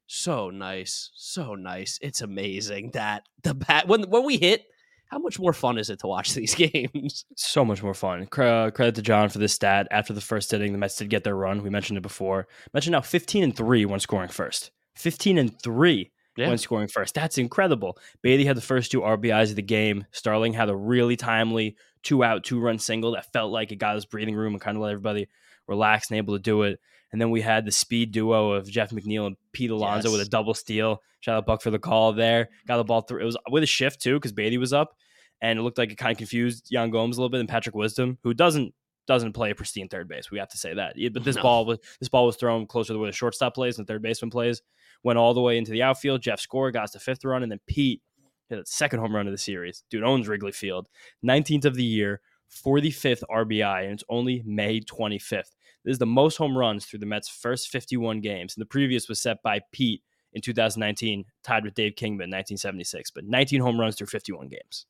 [0.08, 1.12] so nice.
[1.14, 2.00] So nice.
[2.02, 4.66] It's amazing that the bat, when, when we hit,
[5.12, 7.26] how much more fun is it to watch these games?
[7.36, 8.24] So much more fun.
[8.24, 9.88] Uh, credit to John for this stat.
[9.92, 11.62] After the first inning, the Mets did get their run.
[11.62, 12.48] We mentioned it before.
[12.74, 14.72] Mentioned now 15 and 3 when scoring first.
[14.96, 16.48] 15 and 3 yeah.
[16.48, 17.14] when scoring first.
[17.14, 17.98] That's incredible.
[18.22, 20.06] Baty had the first two RBIs of the game.
[20.12, 23.96] Starling had a really timely two out, two run single that felt like it got
[23.96, 25.28] his breathing room and kind of let everybody
[25.68, 26.80] relax and able to do it.
[27.12, 30.18] And then we had the speed duo of Jeff McNeil and Pete Alonso yes.
[30.18, 31.02] with a double steal.
[31.20, 32.50] Shout out Buck for the call there.
[32.68, 33.22] Got the ball through.
[33.22, 34.96] It was with a shift too because Baty was up,
[35.42, 37.76] and it looked like it kind of confused Yan Gomes a little bit and Patrick
[37.76, 38.74] Wisdom, who doesn't
[39.08, 40.32] doesn't play a pristine third base.
[40.32, 40.96] We have to say that.
[41.14, 41.42] But this no.
[41.42, 44.02] ball was this ball was thrown closer to where the shortstop plays and the third
[44.02, 44.62] baseman plays.
[45.04, 46.22] Went all the way into the outfield.
[46.22, 48.02] Jeff scored, got us the fifth run, and then Pete
[48.50, 49.84] hit a second home run of the series.
[49.90, 50.88] Dude owns Wrigley Field.
[51.26, 52.22] 19th of the year,
[52.64, 55.56] 45th RBI, and it's only May 25th.
[55.84, 58.56] This is the most home runs through the Mets' first 51 games.
[58.56, 60.02] And the previous was set by Pete
[60.34, 63.12] in 2019, tied with Dave Kingman, in 1976.
[63.12, 64.86] But 19 home runs through 51 games.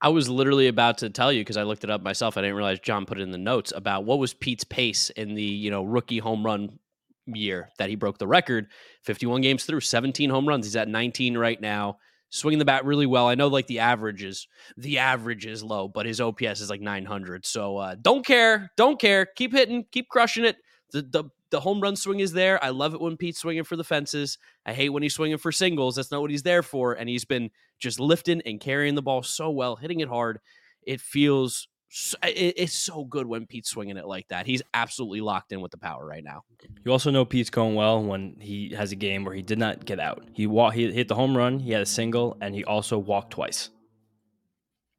[0.00, 2.36] I was literally about to tell you because I looked it up myself.
[2.36, 5.34] I didn't realize John put it in the notes about what was Pete's pace in
[5.34, 6.78] the you know rookie home run
[7.26, 8.68] year that he broke the record.
[9.02, 10.66] 51 games through, 17 home runs.
[10.66, 11.98] He's at 19 right now
[12.30, 13.26] swinging the bat really well.
[13.26, 16.80] I know like the average is the average is low, but his OPS is like
[16.80, 17.46] 900.
[17.46, 19.26] So uh, don't care, don't care.
[19.26, 20.56] Keep hitting, keep crushing it.
[20.92, 22.62] The, the the home run swing is there.
[22.62, 24.38] I love it when Pete's swinging for the fences.
[24.66, 25.96] I hate when he's swinging for singles.
[25.96, 26.92] That's not what he's there for.
[26.92, 30.40] And he's been just lifting and carrying the ball so well, hitting it hard.
[30.82, 34.46] It feels it's so good when Pete's swinging it like that.
[34.46, 36.42] He's absolutely locked in with the power right now.
[36.84, 39.84] You also know Pete's going well when he has a game where he did not
[39.84, 40.24] get out.
[40.34, 43.32] He walked, he hit the home run, he had a single, and he also walked
[43.32, 43.70] twice.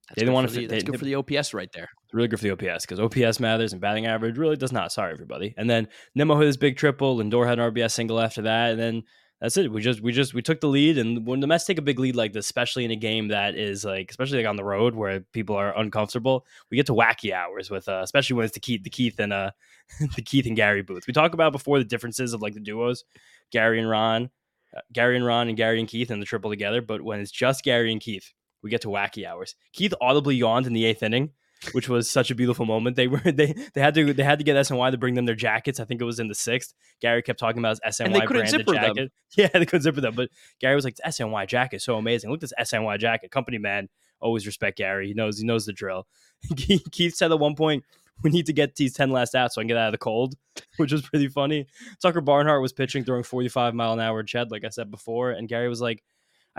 [0.09, 0.55] That's they didn't want to.
[0.55, 1.89] The, that's they, good for the OPS right there.
[2.05, 4.91] It's Really good for the OPS because OPS matters and batting average really does not.
[4.91, 5.53] Sorry, everybody.
[5.55, 7.17] And then Nimmo hit his big triple.
[7.17, 9.03] Lindor had an RBI single after that, and then
[9.41, 9.71] that's it.
[9.71, 11.97] We just we just we took the lead, and when the Mets take a big
[11.97, 14.95] lead like this, especially in a game that is like, especially like on the road
[14.95, 18.59] where people are uncomfortable, we get to wacky hours with, uh, especially when it's the
[18.59, 19.51] Keith, the Keith and uh,
[20.15, 21.07] the Keith and Gary booth.
[21.07, 23.05] We talk about before the differences of like the duos,
[23.51, 24.29] Gary and Ron,
[24.75, 26.81] uh, Gary and Ron, and Gary and Keith, and the triple together.
[26.81, 29.55] But when it's just Gary and Keith, we get to wacky hours.
[29.71, 31.31] Keith audibly yawned in the eighth inning
[31.71, 32.95] which was such a beautiful moment.
[32.95, 35.35] They were they they had to they had to get SNY to bring them their
[35.35, 35.79] jackets.
[35.79, 36.73] I think it was in the sixth.
[37.01, 38.95] Gary kept talking about his SNY branded jacket.
[38.95, 39.09] Them.
[39.37, 40.15] Yeah, they couldn't zipper them.
[40.15, 42.31] But Gary was like, the SNY jacket, so amazing.
[42.31, 43.31] Look at this SNY jacket.
[43.31, 45.07] Company man, always respect Gary.
[45.07, 46.07] He knows he knows the drill.
[46.91, 47.83] Keith said at one point,
[48.23, 49.97] we need to get these 10 last outs so I can get out of the
[49.97, 50.35] cold,
[50.77, 51.67] which was pretty funny.
[52.01, 55.47] Tucker Barnhart was pitching throwing 45 mile an hour Chad, like I said before, and
[55.47, 56.03] Gary was like,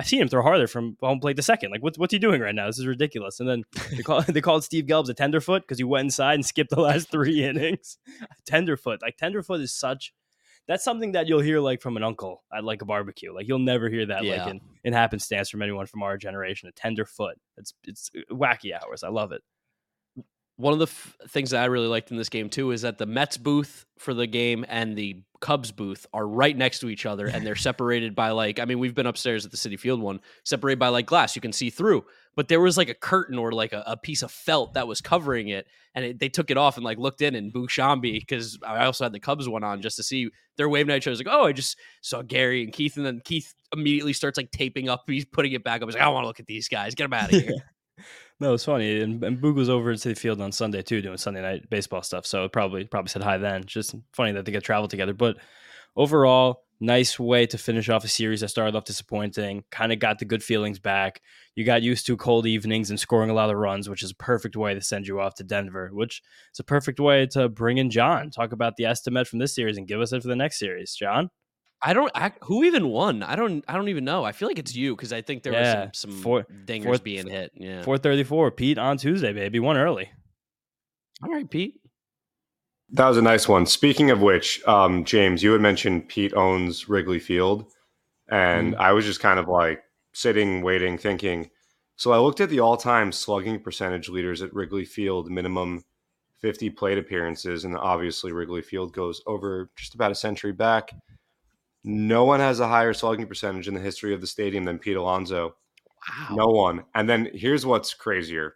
[0.00, 1.72] I've seen him throw harder from home plate to second.
[1.72, 2.66] Like, what's what's he doing right now?
[2.66, 3.38] This is ridiculous.
[3.38, 6.46] And then they call they called Steve Gelbs a tenderfoot because he went inside and
[6.46, 7.98] skipped the last three innings.
[8.46, 10.14] tenderfoot, like tenderfoot, is such.
[10.66, 13.34] That's something that you'll hear like from an uncle at like a barbecue.
[13.34, 14.44] Like you'll never hear that yeah.
[14.44, 16.70] like in, in happenstance from anyone from our generation.
[16.70, 17.36] A tenderfoot.
[17.58, 19.02] It's it's uh, wacky hours.
[19.02, 19.42] I love it
[20.60, 22.98] one of the f- things that I really liked in this game too is that
[22.98, 27.06] the Mets booth for the game and the Cubs booth are right next to each
[27.06, 30.02] other and they're separated by like I mean we've been upstairs at the Citi Field
[30.02, 32.04] one separated by like glass you can see through
[32.36, 35.00] but there was like a curtain or like a, a piece of felt that was
[35.00, 38.20] covering it and it, they took it off and like looked in and Boog Sciambi
[38.20, 41.10] because I also had the Cubs one on just to see their wave night show.
[41.10, 44.36] I was like oh I just saw Gary and Keith and then Keith immediately starts
[44.36, 45.86] like taping up he's putting it back up.
[45.86, 47.54] Was like I want to look at these guys get them out of here.
[48.40, 49.00] No, it's funny.
[49.00, 52.02] And, and Boog was over at Citi Field on Sunday too, doing Sunday night baseball
[52.02, 52.24] stuff.
[52.24, 53.64] So probably probably said hi then.
[53.64, 55.12] Just funny that they get travel together.
[55.12, 55.36] But
[55.94, 59.64] overall, nice way to finish off a series that started off disappointing.
[59.70, 61.20] Kind of got the good feelings back.
[61.54, 64.16] You got used to cold evenings and scoring a lot of runs, which is a
[64.16, 66.22] perfect way to send you off to Denver, which
[66.54, 69.76] is a perfect way to bring in John, talk about the estimate from this series
[69.76, 70.94] and give us it for the next series.
[70.94, 71.28] John?
[71.82, 72.10] I don't.
[72.14, 73.22] I, who even won?
[73.22, 73.64] I don't.
[73.66, 74.24] I don't even know.
[74.24, 76.84] I feel like it's you because I think there yeah, was some, some four, dingers
[76.84, 77.52] four, being hit.
[77.54, 78.50] Yeah, four thirty four.
[78.50, 79.60] Pete on Tuesday, baby.
[79.60, 80.10] One early.
[81.22, 81.80] All right, Pete.
[82.92, 83.66] That was a nice one.
[83.66, 87.66] Speaking of which, um, James, you had mentioned Pete owns Wrigley Field,
[88.28, 88.78] and mm.
[88.78, 91.50] I was just kind of like sitting, waiting, thinking.
[91.96, 95.84] So I looked at the all-time slugging percentage leaders at Wrigley Field, minimum
[96.40, 100.90] 50 plate appearances, and obviously Wrigley Field goes over just about a century back.
[101.82, 104.96] No one has a higher slugging percentage in the history of the stadium than Pete
[104.96, 105.54] Alonso.
[106.08, 106.36] Wow.
[106.36, 106.84] No one.
[106.94, 108.54] And then here's what's crazier.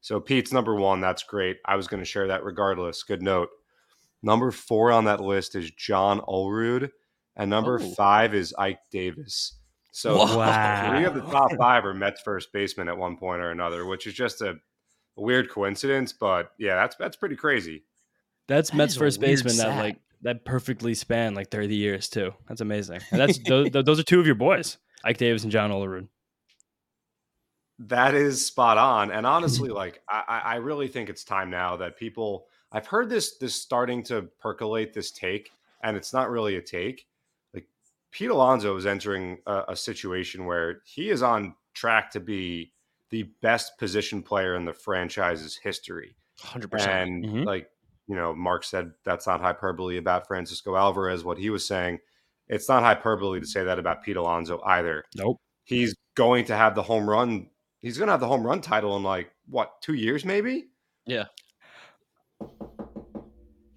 [0.00, 1.00] So Pete's number one.
[1.00, 1.58] That's great.
[1.66, 3.02] I was going to share that regardless.
[3.02, 3.48] Good note.
[4.22, 6.90] Number four on that list is John Olerud,
[7.36, 7.90] and number oh.
[7.92, 9.54] five is Ike Davis.
[9.92, 10.90] So wow.
[10.90, 14.06] three of the top five are Mets first baseman at one point or another, which
[14.06, 16.12] is just a, a weird coincidence.
[16.12, 17.84] But yeah, that's that's pretty crazy.
[18.46, 22.32] That's that Mets first baseman that like that perfectly span like 30 years too.
[22.48, 23.00] That's amazing.
[23.10, 26.08] And that's those, those are two of your boys, Ike Davis and John Olerud.
[27.78, 29.10] That is spot on.
[29.10, 33.36] And honestly, like I, I really think it's time now that people I've heard this
[33.36, 35.50] this starting to percolate this take,
[35.82, 37.06] and it's not really a take.
[37.54, 37.66] Like
[38.10, 42.72] Pete Alonso is entering a, a situation where he is on track to be
[43.10, 46.14] the best position player in the franchise's history.
[46.40, 46.86] 100%.
[46.86, 47.42] And mm-hmm.
[47.42, 47.70] like
[48.10, 51.22] you know, Mark said that's not hyperbole about Francisco Alvarez.
[51.22, 52.00] What he was saying,
[52.48, 55.04] it's not hyperbole to say that about Pete Alonso either.
[55.14, 55.36] Nope.
[55.62, 57.50] He's going to have the home run.
[57.78, 60.70] He's going to have the home run title in like what two years, maybe?
[61.06, 61.26] Yeah.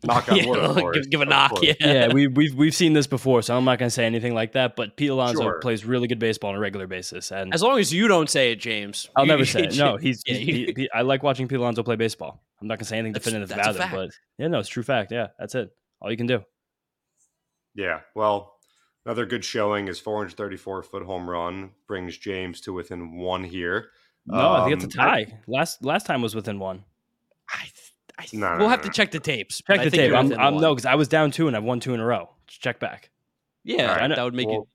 [0.04, 0.58] Knock on wood.
[0.58, 1.62] Yeah, give, give, a knock.
[1.62, 1.74] Yeah.
[1.80, 4.54] yeah, we, we've we've seen this before, so I'm not going to say anything like
[4.54, 4.76] that.
[4.76, 5.60] But Pete Alonso sure.
[5.60, 8.52] plays really good baseball on a regular basis, and as long as you don't say
[8.52, 9.78] it, James, I'll never say it.
[9.78, 12.44] No, he's, yeah, he, he, I like watching Pete Alonso play baseball.
[12.62, 15.12] I'm not going to say anything definitive about it, but yeah, no, it's true fact.
[15.12, 15.70] Yeah, that's it.
[16.02, 16.44] All you can do.
[17.76, 18.56] Yeah, well,
[19.06, 23.90] another good showing is 434 foot home run brings James to within one here.
[24.26, 25.20] No, um, I think it's a um, tie.
[25.20, 26.84] I, last last time was within one.
[28.24, 28.86] I I, no, we'll no, have no.
[28.86, 29.62] to check the tapes.
[29.66, 30.14] Check the tape.
[30.14, 32.30] I'm, I'm no, because I was down two and I've won two in a row.
[32.48, 33.10] Just check back.
[33.64, 34.08] Yeah, right.
[34.08, 34.68] that would make well,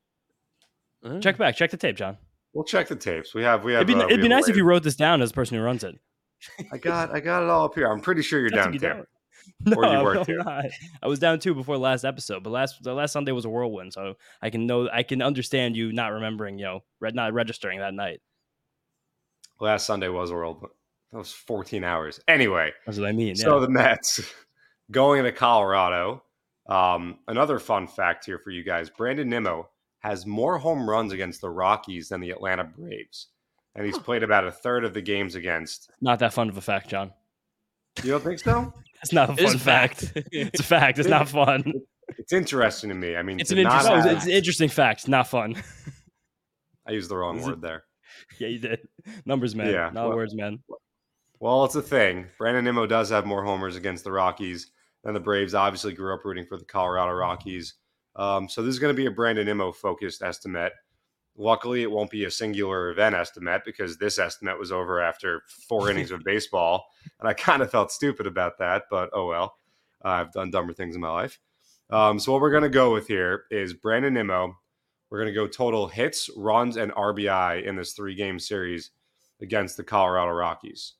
[1.03, 1.11] it.
[1.11, 1.55] Uh, check back.
[1.55, 2.17] Check the tape, John.
[2.53, 3.33] We'll check the tapes.
[3.33, 3.63] We have.
[3.63, 3.83] We have.
[3.83, 5.63] It'd be, uh, it'd be nice if you wrote this down as the person who
[5.63, 5.95] runs it.
[6.71, 7.11] I got.
[7.11, 7.87] I got it all up here.
[7.87, 9.05] I'm pretty sure you're down two.
[9.61, 10.41] No, or you were two.
[10.45, 13.93] I was down two before last episode, but last the last Sunday was a whirlwind,
[13.93, 17.93] so I can know I can understand you not remembering, you know, not registering that
[17.93, 18.21] night.
[19.59, 20.73] Last Sunday was a whirlwind.
[21.11, 22.19] That was 14 hours.
[22.27, 23.35] Anyway, that's what I mean.
[23.35, 24.21] So the Mets
[24.91, 26.23] going to Colorado.
[26.67, 29.69] Um, another fun fact here for you guys: Brandon Nimmo
[29.99, 33.27] has more home runs against the Rockies than the Atlanta Braves,
[33.75, 35.89] and he's played about a third of the games against.
[35.99, 37.11] Not that fun of a fact, John.
[38.03, 38.71] You don't think so?
[39.01, 40.01] it's not a fun a fact.
[40.01, 40.29] fact.
[40.31, 40.99] it's a fact.
[40.99, 41.73] It's not fun.
[42.17, 43.15] It's interesting to me.
[43.15, 43.95] I mean, it's an interesting.
[43.95, 44.17] Have...
[44.17, 45.07] It's an interesting fact.
[45.07, 45.61] Not fun.
[46.87, 47.83] I used the wrong word there.
[48.39, 48.79] Yeah, you did.
[49.27, 49.71] Numbers, man.
[49.71, 50.57] Yeah, not well, words, man.
[51.41, 52.27] Well, it's a thing.
[52.37, 54.71] Brandon Nimmo does have more homers against the Rockies
[55.03, 55.53] than the Braves.
[55.53, 57.75] Obviously, grew up rooting for the Colorado Rockies.
[58.17, 60.73] Um, so this is going to be a Brandon Nimmo focused estimate.
[61.37, 65.89] Luckily, it won't be a singular event estimate because this estimate was over after four
[65.91, 66.87] innings of baseball,
[67.21, 68.83] and I kind of felt stupid about that.
[68.91, 69.55] But oh well,
[70.03, 71.39] uh, I've done dumber things in my life.
[71.89, 74.57] Um, so what we're going to go with here is Brandon Nimmo.
[75.09, 78.91] We're going to go total hits, runs, and RBI in this three game series
[79.41, 80.95] against the Colorado Rockies.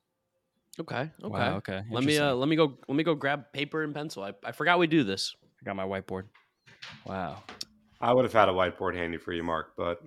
[0.80, 1.10] Okay.
[1.24, 1.28] Okay.
[1.28, 1.84] Wow, okay.
[1.92, 4.24] Let me uh let me go let me go grab paper and pencil.
[4.24, 5.36] I, I forgot we do this.
[5.62, 6.24] I got my whiteboard.
[7.06, 7.44] Wow.
[8.02, 10.02] I would have had a whiteboard handy for you, Mark, but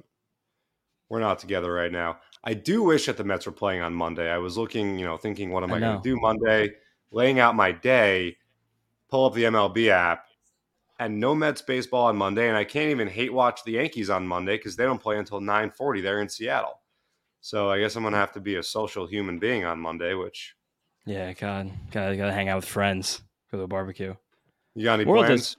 [1.10, 2.18] we're not together right now.
[2.42, 4.30] I do wish that the Mets were playing on Monday.
[4.30, 6.72] I was looking, you know, thinking, what am I I, going to do Monday?
[7.10, 8.38] Laying out my day,
[9.10, 10.24] pull up the MLB app,
[10.98, 12.48] and no Mets baseball on Monday.
[12.48, 15.40] And I can't even hate watch the Yankees on Monday because they don't play until
[15.40, 16.80] 9:40 there in Seattle.
[17.42, 20.14] So I guess I'm going to have to be a social human being on Monday.
[20.14, 20.54] Which
[21.04, 23.22] Yeah, God, gotta gotta hang out with friends.
[23.50, 24.14] Go to a barbecue.
[24.74, 25.40] you got any World plans?
[25.40, 25.56] is-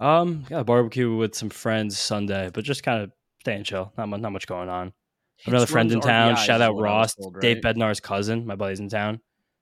[0.00, 3.92] Um, got a barbecue with some friends Sunday, but just kind of staying chill.
[3.96, 4.92] Not much, not much going on.
[5.46, 6.34] Another friend in town.
[6.34, 7.58] RBIs Shout out what I was Ross, told, Dave?
[7.58, 8.46] Bednar's cousin.
[8.46, 9.20] My buddy's in town.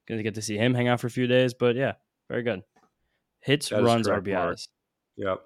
[0.08, 1.52] Gonna get to see him, hang out for a few days.
[1.54, 1.94] But yeah,
[2.28, 2.62] very good.
[3.40, 4.54] Hits, That is runs, correct, Mark.
[4.56, 4.68] RBIs.
[5.16, 5.40] Yep.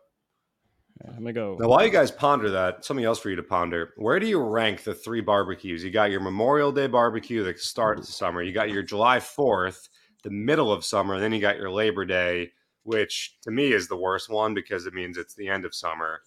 [1.05, 1.57] Yeah, I'm gonna go.
[1.61, 3.93] Now, while you guys ponder that, something else for you to ponder.
[3.97, 5.85] Where do you rank the three barbecues?
[5.85, 8.43] You got your Memorial Day barbecue that starts the summer.
[8.43, 9.89] You got your July 4th,
[10.23, 11.15] the middle of summer.
[11.15, 12.53] And then you got your Labor Day,
[12.85, 16.23] which to me is the worst one because it means it's the end of summer.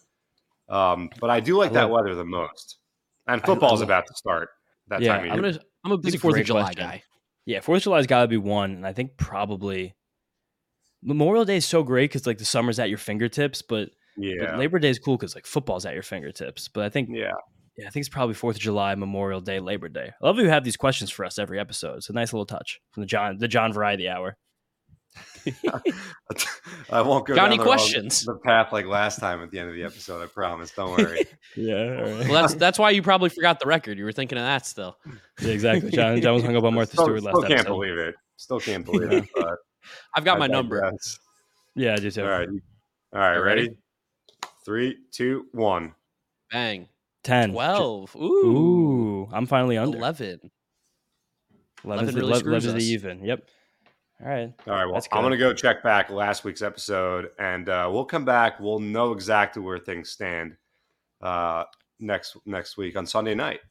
[0.67, 2.77] Um, but I do like I that love- weather the most.
[3.27, 4.49] And I football's love- about to start
[4.89, 5.51] that Yeah, time of I'm year.
[5.53, 6.83] gonna I'm a big Fourth of July question.
[6.83, 7.03] guy.
[7.45, 9.95] Yeah, Fourth of July's got to be one, and I think probably
[11.01, 14.57] Memorial Day is so great because like the summer's at your fingertips, but, but yeah.
[14.57, 16.67] Labor Day is cool because like football's at your fingertips.
[16.67, 17.31] But I think Yeah.
[17.77, 20.11] yeah, I think it's probably Fourth of July, Memorial Day, Labor Day.
[20.21, 21.97] I love that you have these questions for us every episode.
[21.97, 24.37] It's a nice little touch from the John the John Variety Hour.
[26.91, 28.23] I won't go Got down any the wrong- questions?
[28.23, 30.21] the path like last time at the end of the episode.
[30.23, 30.71] I promise.
[30.71, 31.25] Don't worry.
[31.57, 33.97] Yeah, Well, that's that's why you probably forgot the record.
[33.97, 34.97] You were thinking of that still.
[35.41, 35.89] yeah, exactly.
[35.91, 37.69] John John was hung up on Martha still, Stewart last still can't episode.
[37.73, 38.15] believe it.
[38.37, 39.25] Still can't believe it.
[39.35, 39.55] But
[40.15, 40.91] I've got I my number.
[41.75, 42.21] Yeah, I do too.
[42.23, 42.47] All right.
[43.13, 43.37] All right.
[43.37, 43.61] Ready?
[43.63, 43.77] ready?
[44.69, 45.95] Three, two, one.
[46.51, 46.89] Bang.
[47.23, 47.53] Ten.
[47.53, 48.15] Twelve.
[48.15, 48.21] Ooh.
[48.21, 49.97] Ooh, I'm finally under.
[49.97, 50.51] Eleven.
[51.83, 53.25] 11 11 really screws is the even.
[53.25, 53.49] Yep.
[54.21, 54.53] All right.
[54.67, 54.85] All right.
[54.85, 58.59] Well, I'm going to go check back last week's episode and uh, we'll come back.
[58.59, 60.55] We'll know exactly where things stand
[61.19, 61.63] uh,
[61.99, 63.61] next next week on Sunday night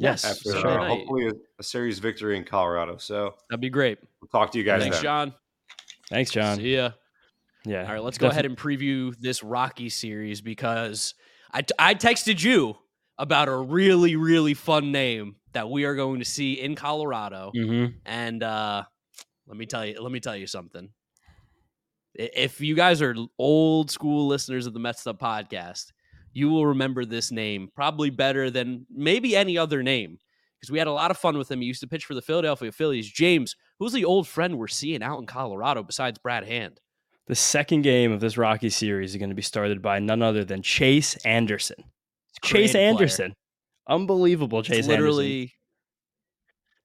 [0.00, 0.24] Yes.
[0.24, 0.88] after Sunday uh, night.
[0.88, 2.96] hopefully a, a series victory in Colorado.
[2.96, 4.00] So That'd be great.
[4.20, 5.04] we'll talk to you guys Thanks, then.
[5.04, 5.34] John.
[6.10, 6.56] Thanks, John.
[6.56, 6.90] See ya.
[7.64, 7.86] Yeah.
[7.86, 11.14] All right, let's go ahead and preview this Rocky series because
[11.50, 12.76] I, t- I texted you
[13.18, 17.52] about a really, really fun name that we are going to see in Colorado.
[17.56, 17.96] Mm-hmm.
[18.04, 18.82] And uh,
[19.46, 20.90] let me tell you, let me tell you something.
[22.14, 25.92] If you guys are old school listeners of the Mets Up podcast,
[26.32, 30.18] you will remember this name probably better than maybe any other name
[30.60, 31.60] because we had a lot of fun with him.
[31.60, 33.10] He used to pitch for the Philadelphia Phillies.
[33.10, 36.80] James, who's the old friend we're seeing out in Colorado besides Brad Hand?
[37.26, 40.44] The second game of this Rocky series is going to be started by none other
[40.44, 41.76] than Chase Anderson.
[42.42, 42.88] Chase player.
[42.88, 43.34] Anderson.
[43.88, 45.06] Unbelievable, Chase It's Anderson.
[45.06, 45.54] literally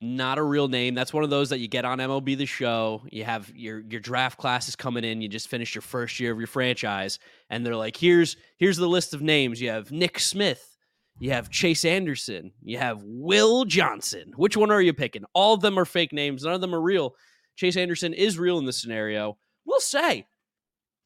[0.02, 0.96] not a real name.
[0.96, 3.04] That's one of those that you get on MLB the show.
[3.12, 5.22] You have your your draft classes coming in.
[5.22, 8.88] You just finished your first year of your franchise, and they're like, "Here's here's the
[8.88, 9.62] list of names.
[9.62, 10.78] You have Nick Smith,
[11.20, 14.32] you have Chase Anderson, you have Will Johnson.
[14.38, 15.24] Which one are you picking?
[15.34, 16.44] All of them are fake names.
[16.44, 17.16] None of them are real.
[17.58, 19.38] Chase Anderson is real in this scenario.
[19.70, 20.26] We'll say."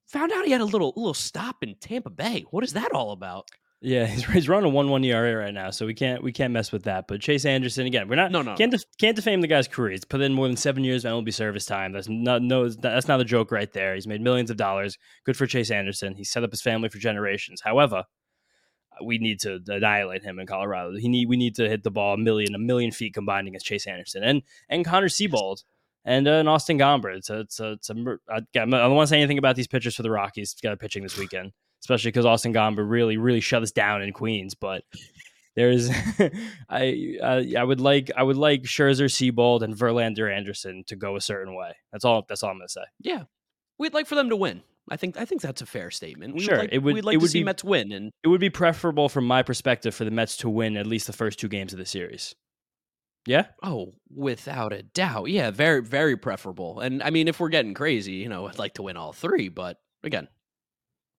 [0.07, 2.45] Found out he had a little little stop in Tampa Bay.
[2.51, 3.47] What is that all about?
[3.81, 6.71] Yeah, he's, he's running a one-one ERA right now, so we can't we can't mess
[6.71, 7.05] with that.
[7.07, 9.91] But Chase Anderson again, we're not No, no, can't def- can't defame the guy's career.
[9.91, 11.91] He's put in more than seven years of MLB service time.
[11.91, 13.93] That's not no that's not a joke right there.
[13.95, 14.97] He's made millions of dollars.
[15.25, 16.15] Good for Chase Anderson.
[16.15, 17.61] He set up his family for generations.
[17.61, 18.05] However,
[19.03, 20.95] we need to annihilate him in Colorado.
[20.95, 23.65] He need we need to hit the ball a million a million feet combined against
[23.65, 25.63] Chase Anderson and and Connor Seabold.
[26.05, 27.15] And, uh, and Austin Gomber.
[27.15, 27.93] It's a, it's a, it's a,
[28.29, 30.55] I, I don't want to say anything about these pitchers for the Rockies.
[30.61, 31.51] Got pitching this weekend
[31.83, 34.55] especially because Austin Gomber really, really shut us down in Queens.
[34.55, 34.83] But
[35.55, 35.89] there's,
[36.69, 41.15] I, I, I would like, I would like Scherzer, Seabold, and Verlander Anderson to go
[41.15, 41.75] a certain way.
[41.91, 42.25] That's all.
[42.27, 42.83] That's all I'm gonna say.
[42.99, 43.23] Yeah,
[43.77, 44.63] we'd like for them to win.
[44.89, 46.35] I think I think that's a fair statement.
[46.35, 48.11] We'd Sure, like, it would- We'd like it to would see be- Mets win, and
[48.23, 51.13] It would be preferable from my perspective for the Mets to win at least the
[51.13, 52.33] first two games of the series.
[53.25, 56.81] Yeah, oh, without a doubt, yeah, very very preferable.
[56.81, 59.47] And I mean, if we're getting crazy, you know, I'd like to win all three.
[59.49, 60.27] But again,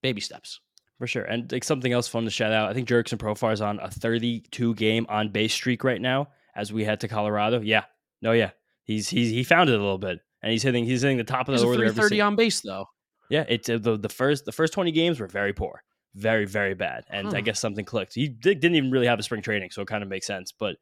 [0.03, 0.61] baby steps.
[0.99, 1.23] for sure.
[1.25, 2.69] And like something else fun to shout out.
[2.71, 6.73] I think Jurickson Profar is on a 32 game on base streak right now as
[6.73, 7.61] we head to Colorado.
[7.61, 7.85] Yeah,
[8.23, 8.51] no, yeah,
[8.85, 11.49] he's he's he found it a little bit, and he's hitting he's hitting the top
[11.49, 11.91] of the order.
[11.93, 12.87] thirty on base though.
[13.31, 15.83] Yeah, it's uh, the the first the first twenty games were very poor,
[16.15, 18.15] very very bad, and I guess something clicked.
[18.15, 20.53] He did, didn't even really have a spring training, so it kind of makes sense.
[20.53, 20.77] But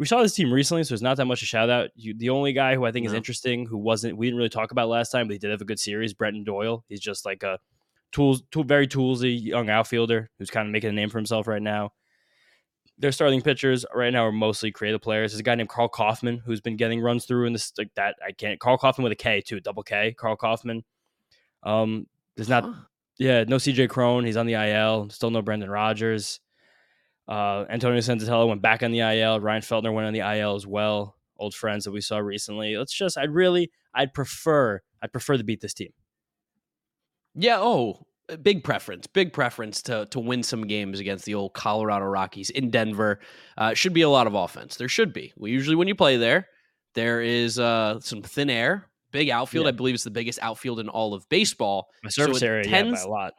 [0.00, 1.90] we saw this team recently, so it's not that much a shout out.
[1.94, 4.70] You, the only guy who I think is interesting, who wasn't we didn't really talk
[4.72, 6.82] about last time, but he did have a good series, Brenton Doyle.
[6.88, 7.58] He's just like a
[8.10, 11.60] tools, tool, very toolsy young outfielder who's kind of making a name for himself right
[11.60, 11.92] now.
[12.96, 15.32] their starting pitchers right now are mostly creative players.
[15.32, 18.16] There's a guy named Karl Kauffmann who's been getting runs through in this like that.
[18.26, 20.14] I can't Karl Kauffmann with a K too, double K.
[20.16, 20.82] Karl Kauffmann.
[21.62, 22.72] Um, there's not, huh.
[23.18, 24.24] yeah, no CJ Cron.
[24.24, 25.10] He's on the IL.
[25.10, 26.40] Still no Brendan Rodgers.
[27.30, 29.40] Uh, Antonio Senzatela went back on the IL.
[29.40, 31.16] Ryan Feltner went on the IL as well.
[31.38, 32.76] Old friends that we saw recently.
[32.76, 35.92] Let's just, I'd really, I'd prefer, I'd prefer to beat this team.
[37.34, 37.58] Yeah.
[37.60, 38.04] Oh,
[38.36, 42.70] big preference, big preference to to win some games against the old Colorado Rockies in
[42.70, 43.20] Denver.
[43.56, 44.76] Uh, should be a lot of offense.
[44.76, 45.32] There should be.
[45.36, 46.48] Well, usually when you play there,
[46.94, 49.66] there is uh, some thin air, big outfield.
[49.66, 49.70] Yeah.
[49.70, 51.88] I believe it's the biggest outfield in all of baseball.
[52.02, 53.32] My service so area, tends, yeah, by a lot.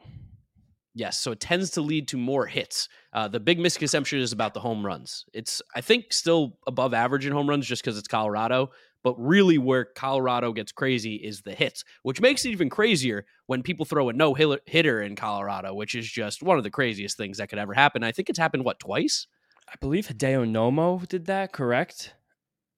[0.94, 2.88] Yes, so it tends to lead to more hits.
[3.12, 5.24] Uh, the big misconception is about the home runs.
[5.34, 8.70] It's I think still above average in home runs just because it's Colorado,
[9.04, 13.62] but really, where Colorado gets crazy is the hits, which makes it even crazier when
[13.62, 17.38] people throw a no hitter in Colorado, which is just one of the craziest things
[17.38, 18.04] that could ever happen.
[18.04, 19.26] I think it's happened, what, twice?
[19.68, 22.14] I believe Hideo Nomo did that, correct?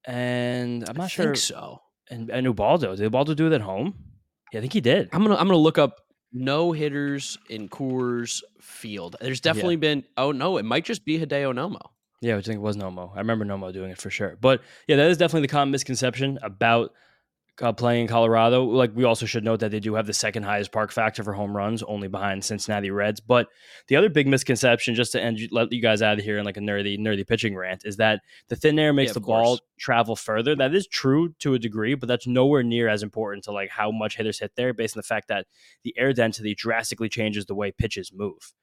[0.05, 1.35] And I'm not I sure.
[1.35, 1.81] so.
[2.09, 2.95] And, and Ubaldo.
[2.95, 3.95] Did Ubaldo do it at home?
[4.51, 5.09] Yeah, I think he did.
[5.11, 6.01] I'm gonna I'm gonna look up
[6.35, 9.15] no hitters in Coors Field.
[9.21, 9.79] There's definitely yeah.
[9.79, 10.03] been.
[10.17, 11.79] Oh no, it might just be Hideo Nomo.
[12.21, 13.15] Yeah, I think it was Nomo.
[13.15, 14.37] I remember Nomo doing it for sure.
[14.39, 16.93] But yeah, that is definitely the common misconception about
[17.61, 18.63] uh, playing in Colorado.
[18.63, 21.33] Like we also should note that they do have the second highest park factor for
[21.33, 23.19] home runs, only behind Cincinnati Reds.
[23.19, 23.47] But
[23.87, 26.57] the other big misconception, just to end, let you guys out of here in like
[26.57, 29.43] a nerdy, nerdy pitching rant, is that the thin air makes yeah, the course.
[29.43, 30.55] ball travel further.
[30.55, 33.91] That is true to a degree, but that's nowhere near as important to like how
[33.91, 35.47] much hitters hit there, based on the fact that
[35.83, 38.53] the air density drastically changes the way pitches move.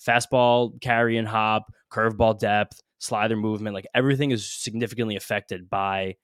[0.00, 6.14] Fastball, carry and hop, curveball depth, slider movement, like everything is significantly affected by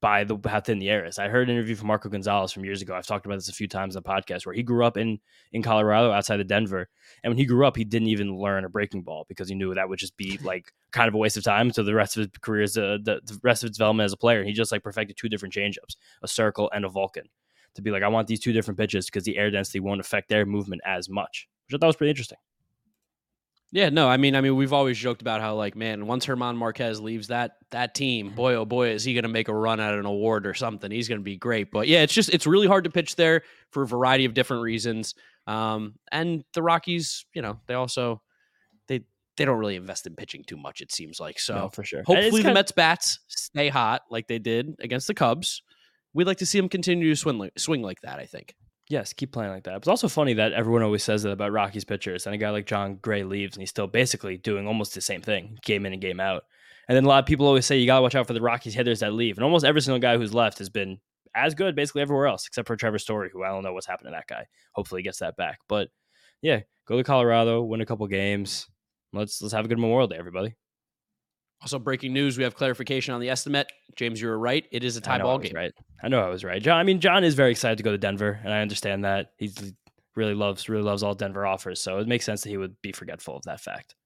[0.00, 1.18] by the how thin the air is.
[1.18, 2.94] I heard an interview from Marco Gonzales from years ago.
[2.94, 5.18] I've talked about this a few times on the podcast where he grew up in
[5.52, 6.88] in Colorado outside of Denver.
[7.22, 9.74] And when he grew up, he didn't even learn a breaking ball because he knew
[9.74, 11.72] that would just be like kind of a waste of time.
[11.72, 14.12] So the rest of his career is uh, the, the rest of his development as
[14.12, 14.44] a player.
[14.44, 17.28] He just like perfected two different changeups, a circle and a Vulcan.
[17.74, 20.30] To be like, I want these two different pitches because the air density won't affect
[20.30, 22.38] their movement as much, which I thought was pretty interesting.
[23.76, 26.56] Yeah, no, I mean, I mean, we've always joked about how, like, man, once German
[26.56, 29.80] Marquez leaves that that team, boy, oh boy, is he going to make a run
[29.80, 30.90] at an award or something?
[30.90, 31.70] He's going to be great.
[31.70, 34.62] But yeah, it's just it's really hard to pitch there for a variety of different
[34.62, 35.14] reasons.
[35.46, 38.22] Um, and the Rockies, you know, they also
[38.88, 39.02] they
[39.36, 40.80] they don't really invest in pitching too much.
[40.80, 42.02] It seems like so no, for sure.
[42.02, 45.60] Hopefully, the Mets bats stay hot like they did against the Cubs.
[46.14, 48.20] We'd like to see them continue to swing like, swing like that.
[48.20, 48.54] I think.
[48.88, 49.76] Yes, keep playing like that.
[49.76, 52.66] It's also funny that everyone always says that about Rockies pitchers, and a guy like
[52.66, 56.00] Jon Gray leaves, and he's still basically doing almost the same thing, game in and
[56.00, 56.44] game out.
[56.88, 58.74] And then a lot of people always say you gotta watch out for the Rockies
[58.74, 61.00] hitters that leave, and almost every single guy who's left has been
[61.34, 64.06] as good basically everywhere else, except for Trevor Story, who I don't know what's happened
[64.06, 64.46] to that guy.
[64.72, 65.58] Hopefully, he gets that back.
[65.68, 65.88] But
[66.40, 68.68] yeah, go to Colorado, win a couple games.
[69.12, 70.54] Let's let's have a good Memorial Day, everybody.
[71.66, 73.66] Also, breaking news: we have clarification on the estimate.
[73.96, 74.64] James, you were right.
[74.70, 75.50] It is a tie ball game.
[75.52, 75.72] Right.
[76.00, 76.62] I know I was right.
[76.62, 76.78] John.
[76.78, 79.50] I mean, John is very excited to go to Denver, and I understand that he
[80.14, 81.80] really loves really loves all Denver offers.
[81.80, 83.96] So it makes sense that he would be forgetful of that fact.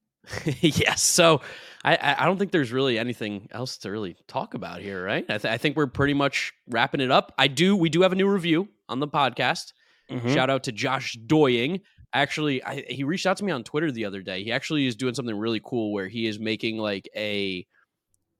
[0.62, 1.02] yes.
[1.02, 1.42] So
[1.84, 5.26] I, I don't think there's really anything else to really talk about here, right?
[5.28, 7.34] I, th- I think we're pretty much wrapping it up.
[7.36, 7.76] I do.
[7.76, 9.74] We do have a new review on the podcast.
[10.10, 10.32] Mm-hmm.
[10.32, 11.82] Shout out to Josh Doying
[12.12, 14.42] actually I, he reached out to me on Twitter the other day.
[14.42, 17.66] He actually is doing something really cool where he is making like a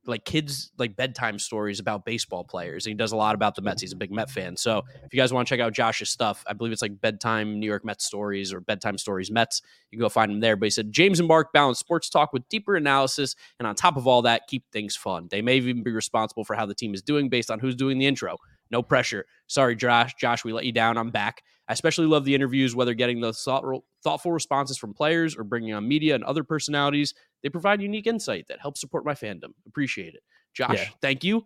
[0.05, 2.85] like kids like bedtime stories about baseball players.
[2.85, 3.81] And he does a lot about the Mets.
[3.81, 4.57] He's a big Met fan.
[4.57, 7.59] So if you guys want to check out Josh's stuff, I believe it's like bedtime
[7.59, 9.61] New York Mets stories or bedtime stories Mets.
[9.91, 10.55] You can go find him there.
[10.55, 13.95] But he said James and Mark balance sports talk with deeper analysis, and on top
[13.95, 15.27] of all that, keep things fun.
[15.31, 17.97] They may even be responsible for how the team is doing based on who's doing
[17.97, 18.37] the intro.
[18.73, 19.25] No pressure.
[19.45, 20.15] Sorry, Josh.
[20.15, 20.97] Josh, we let you down.
[20.97, 21.43] I'm back.
[21.69, 25.87] I especially love the interviews, whether getting those thoughtful responses from players or bringing on
[25.87, 27.13] media and other personalities.
[27.43, 29.53] They provide unique insight that helps support my fandom.
[29.67, 30.23] Appreciate it.
[30.55, 30.89] Josh, yeah.
[31.01, 31.45] thank you.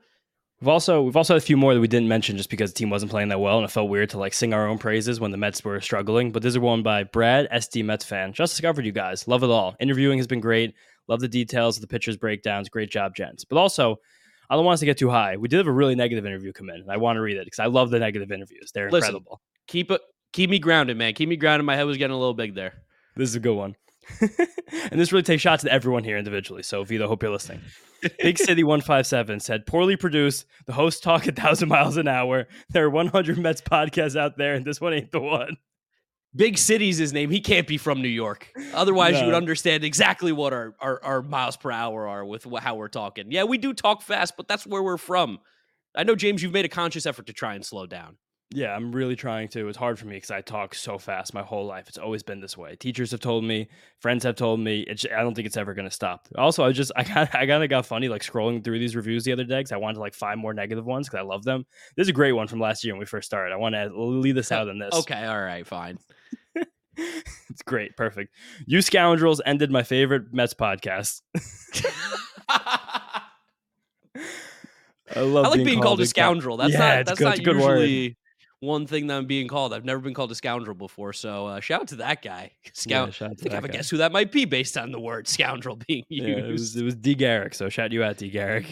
[0.61, 2.79] We've also we've also had a few more that we didn't mention just because the
[2.79, 5.19] team wasn't playing that well, and it felt weird to like sing our own praises
[5.19, 6.31] when the Mets were struggling.
[6.31, 8.31] But this is one by Brad SD Mets fan.
[8.31, 9.27] Just discovered you guys.
[9.27, 9.75] Love it all.
[9.81, 10.73] Interviewing has been great.
[11.09, 12.69] Love the details of the pitchers breakdowns.
[12.69, 13.43] Great job, gents.
[13.43, 13.97] But also
[14.49, 15.37] I don't want us to get too high.
[15.37, 17.45] We did have a really negative interview come in, and I want to read it
[17.45, 18.71] because I love the negative interviews.
[18.73, 19.41] They're Listen, incredible.
[19.67, 20.01] Keep it,
[20.33, 21.13] keep me grounded, man.
[21.13, 21.65] Keep me grounded.
[21.65, 22.73] My head was getting a little big there.
[23.15, 23.75] This is a good one.
[24.21, 26.63] and this really takes shots at everyone here individually.
[26.63, 27.61] So, Vito, hope you're listening.
[28.19, 30.45] Big City 157 said, poorly produced.
[30.65, 32.47] The hosts talk a thousand miles an hour.
[32.69, 35.57] There are 100 Mets podcasts out there, and this one ain't the one.
[36.35, 37.29] Big City's his name.
[37.29, 38.51] He can't be from New York.
[38.73, 39.21] Otherwise, no.
[39.21, 42.89] you would understand exactly what our, our, our miles per hour are with how we're
[42.89, 43.31] talking.
[43.31, 45.39] Yeah, we do talk fast, but that's where we're from.
[45.95, 48.17] I know, James, you've made a conscious effort to try and slow down.
[48.51, 49.67] Yeah, I'm really trying to.
[49.67, 51.89] It's hard for me because I talk so fast my whole life.
[51.89, 52.77] It's always been this way.
[52.77, 53.67] Teachers have told me,
[53.99, 54.85] friends have told me.
[54.87, 56.29] It's, I don't think it's ever going to stop.
[56.37, 59.25] Also, I just I kind I kind of got funny like scrolling through these reviews
[59.25, 61.43] the other day because I wanted to like find more negative ones because I love
[61.43, 61.65] them.
[61.97, 63.53] This is a great one from last year when we first started.
[63.53, 64.93] I want to leave this oh, out in this.
[64.93, 65.97] Okay, all right, fine.
[66.95, 68.33] it's great, perfect.
[68.65, 71.21] You scoundrels ended my favorite Mets podcast.
[72.49, 73.21] I
[75.21, 76.55] love I like being, being called, a scoundrel.
[76.55, 78.15] That's Yeah, not that's good- not good word.
[78.59, 79.73] One thing that I'm being called.
[79.73, 82.51] I've never been called a scoundrel before, so uh, shout out to that guy.
[82.73, 83.07] Scout.
[83.07, 83.77] Yeah, shout I think I have that a guy.
[83.77, 86.27] guess who that might be based on the word scoundrel being used.
[86.27, 87.53] Yeah, it was it was D Garrick.
[87.53, 88.65] So shout you out, D Garrick.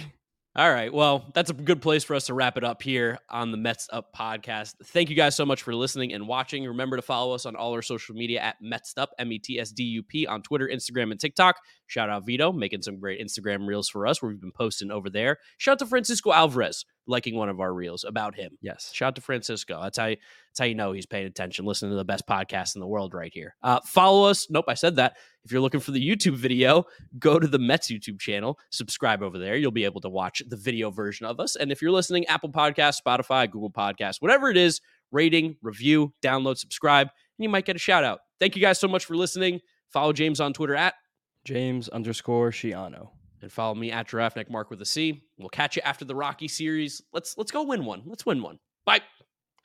[0.58, 0.94] All right.
[0.94, 3.90] Well, that's a good place for us to wrap it up here on the Mets
[3.92, 4.76] Up podcast.
[4.86, 6.64] Thank you guys so much for listening and watching.
[6.64, 9.60] Remember to follow us on all our social media at Mets Up, M E T
[9.60, 11.58] S D U P, on Twitter, Instagram, and TikTok.
[11.88, 15.10] Shout out Vito, making some great Instagram reels for us where we've been posting over
[15.10, 15.40] there.
[15.58, 18.58] Shout out to Francisco Alvarez, liking one of our reels about him.
[18.62, 18.91] Yes.
[18.93, 19.80] Shout out to Francisco.
[19.82, 20.18] That's how you,
[20.49, 23.14] that's how you know he's paying attention, listening to the best podcast in the world
[23.14, 23.56] right here.
[23.62, 24.49] Uh, follow us.
[24.49, 25.18] Nope, I said that.
[25.43, 26.86] If you're looking for the YouTube video,
[27.20, 29.56] go to the Mets YouTube channel, subscribe over there.
[29.56, 31.56] You'll be able to watch the video version of us.
[31.56, 34.82] And if you're listening, Apple Podcast, Spotify, Google Podcast, whatever it is,
[35.12, 38.20] rating, review, download, subscribe, and you might get a shout out.
[38.39, 39.62] Thank you guys so much for listening.
[39.89, 40.95] Follow James on Twitter at
[41.43, 43.10] James underscore Shiano.
[43.42, 45.24] And follow me at Giraffe Neck Mark with a C.
[45.38, 47.02] We'll catch you after the Rocky series.
[47.14, 48.04] Let's let's go win one.
[48.06, 48.60] Let's win one.
[48.86, 49.02] Bye.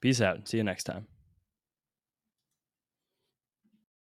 [0.01, 0.49] Peace out.
[0.49, 1.07] See you next time.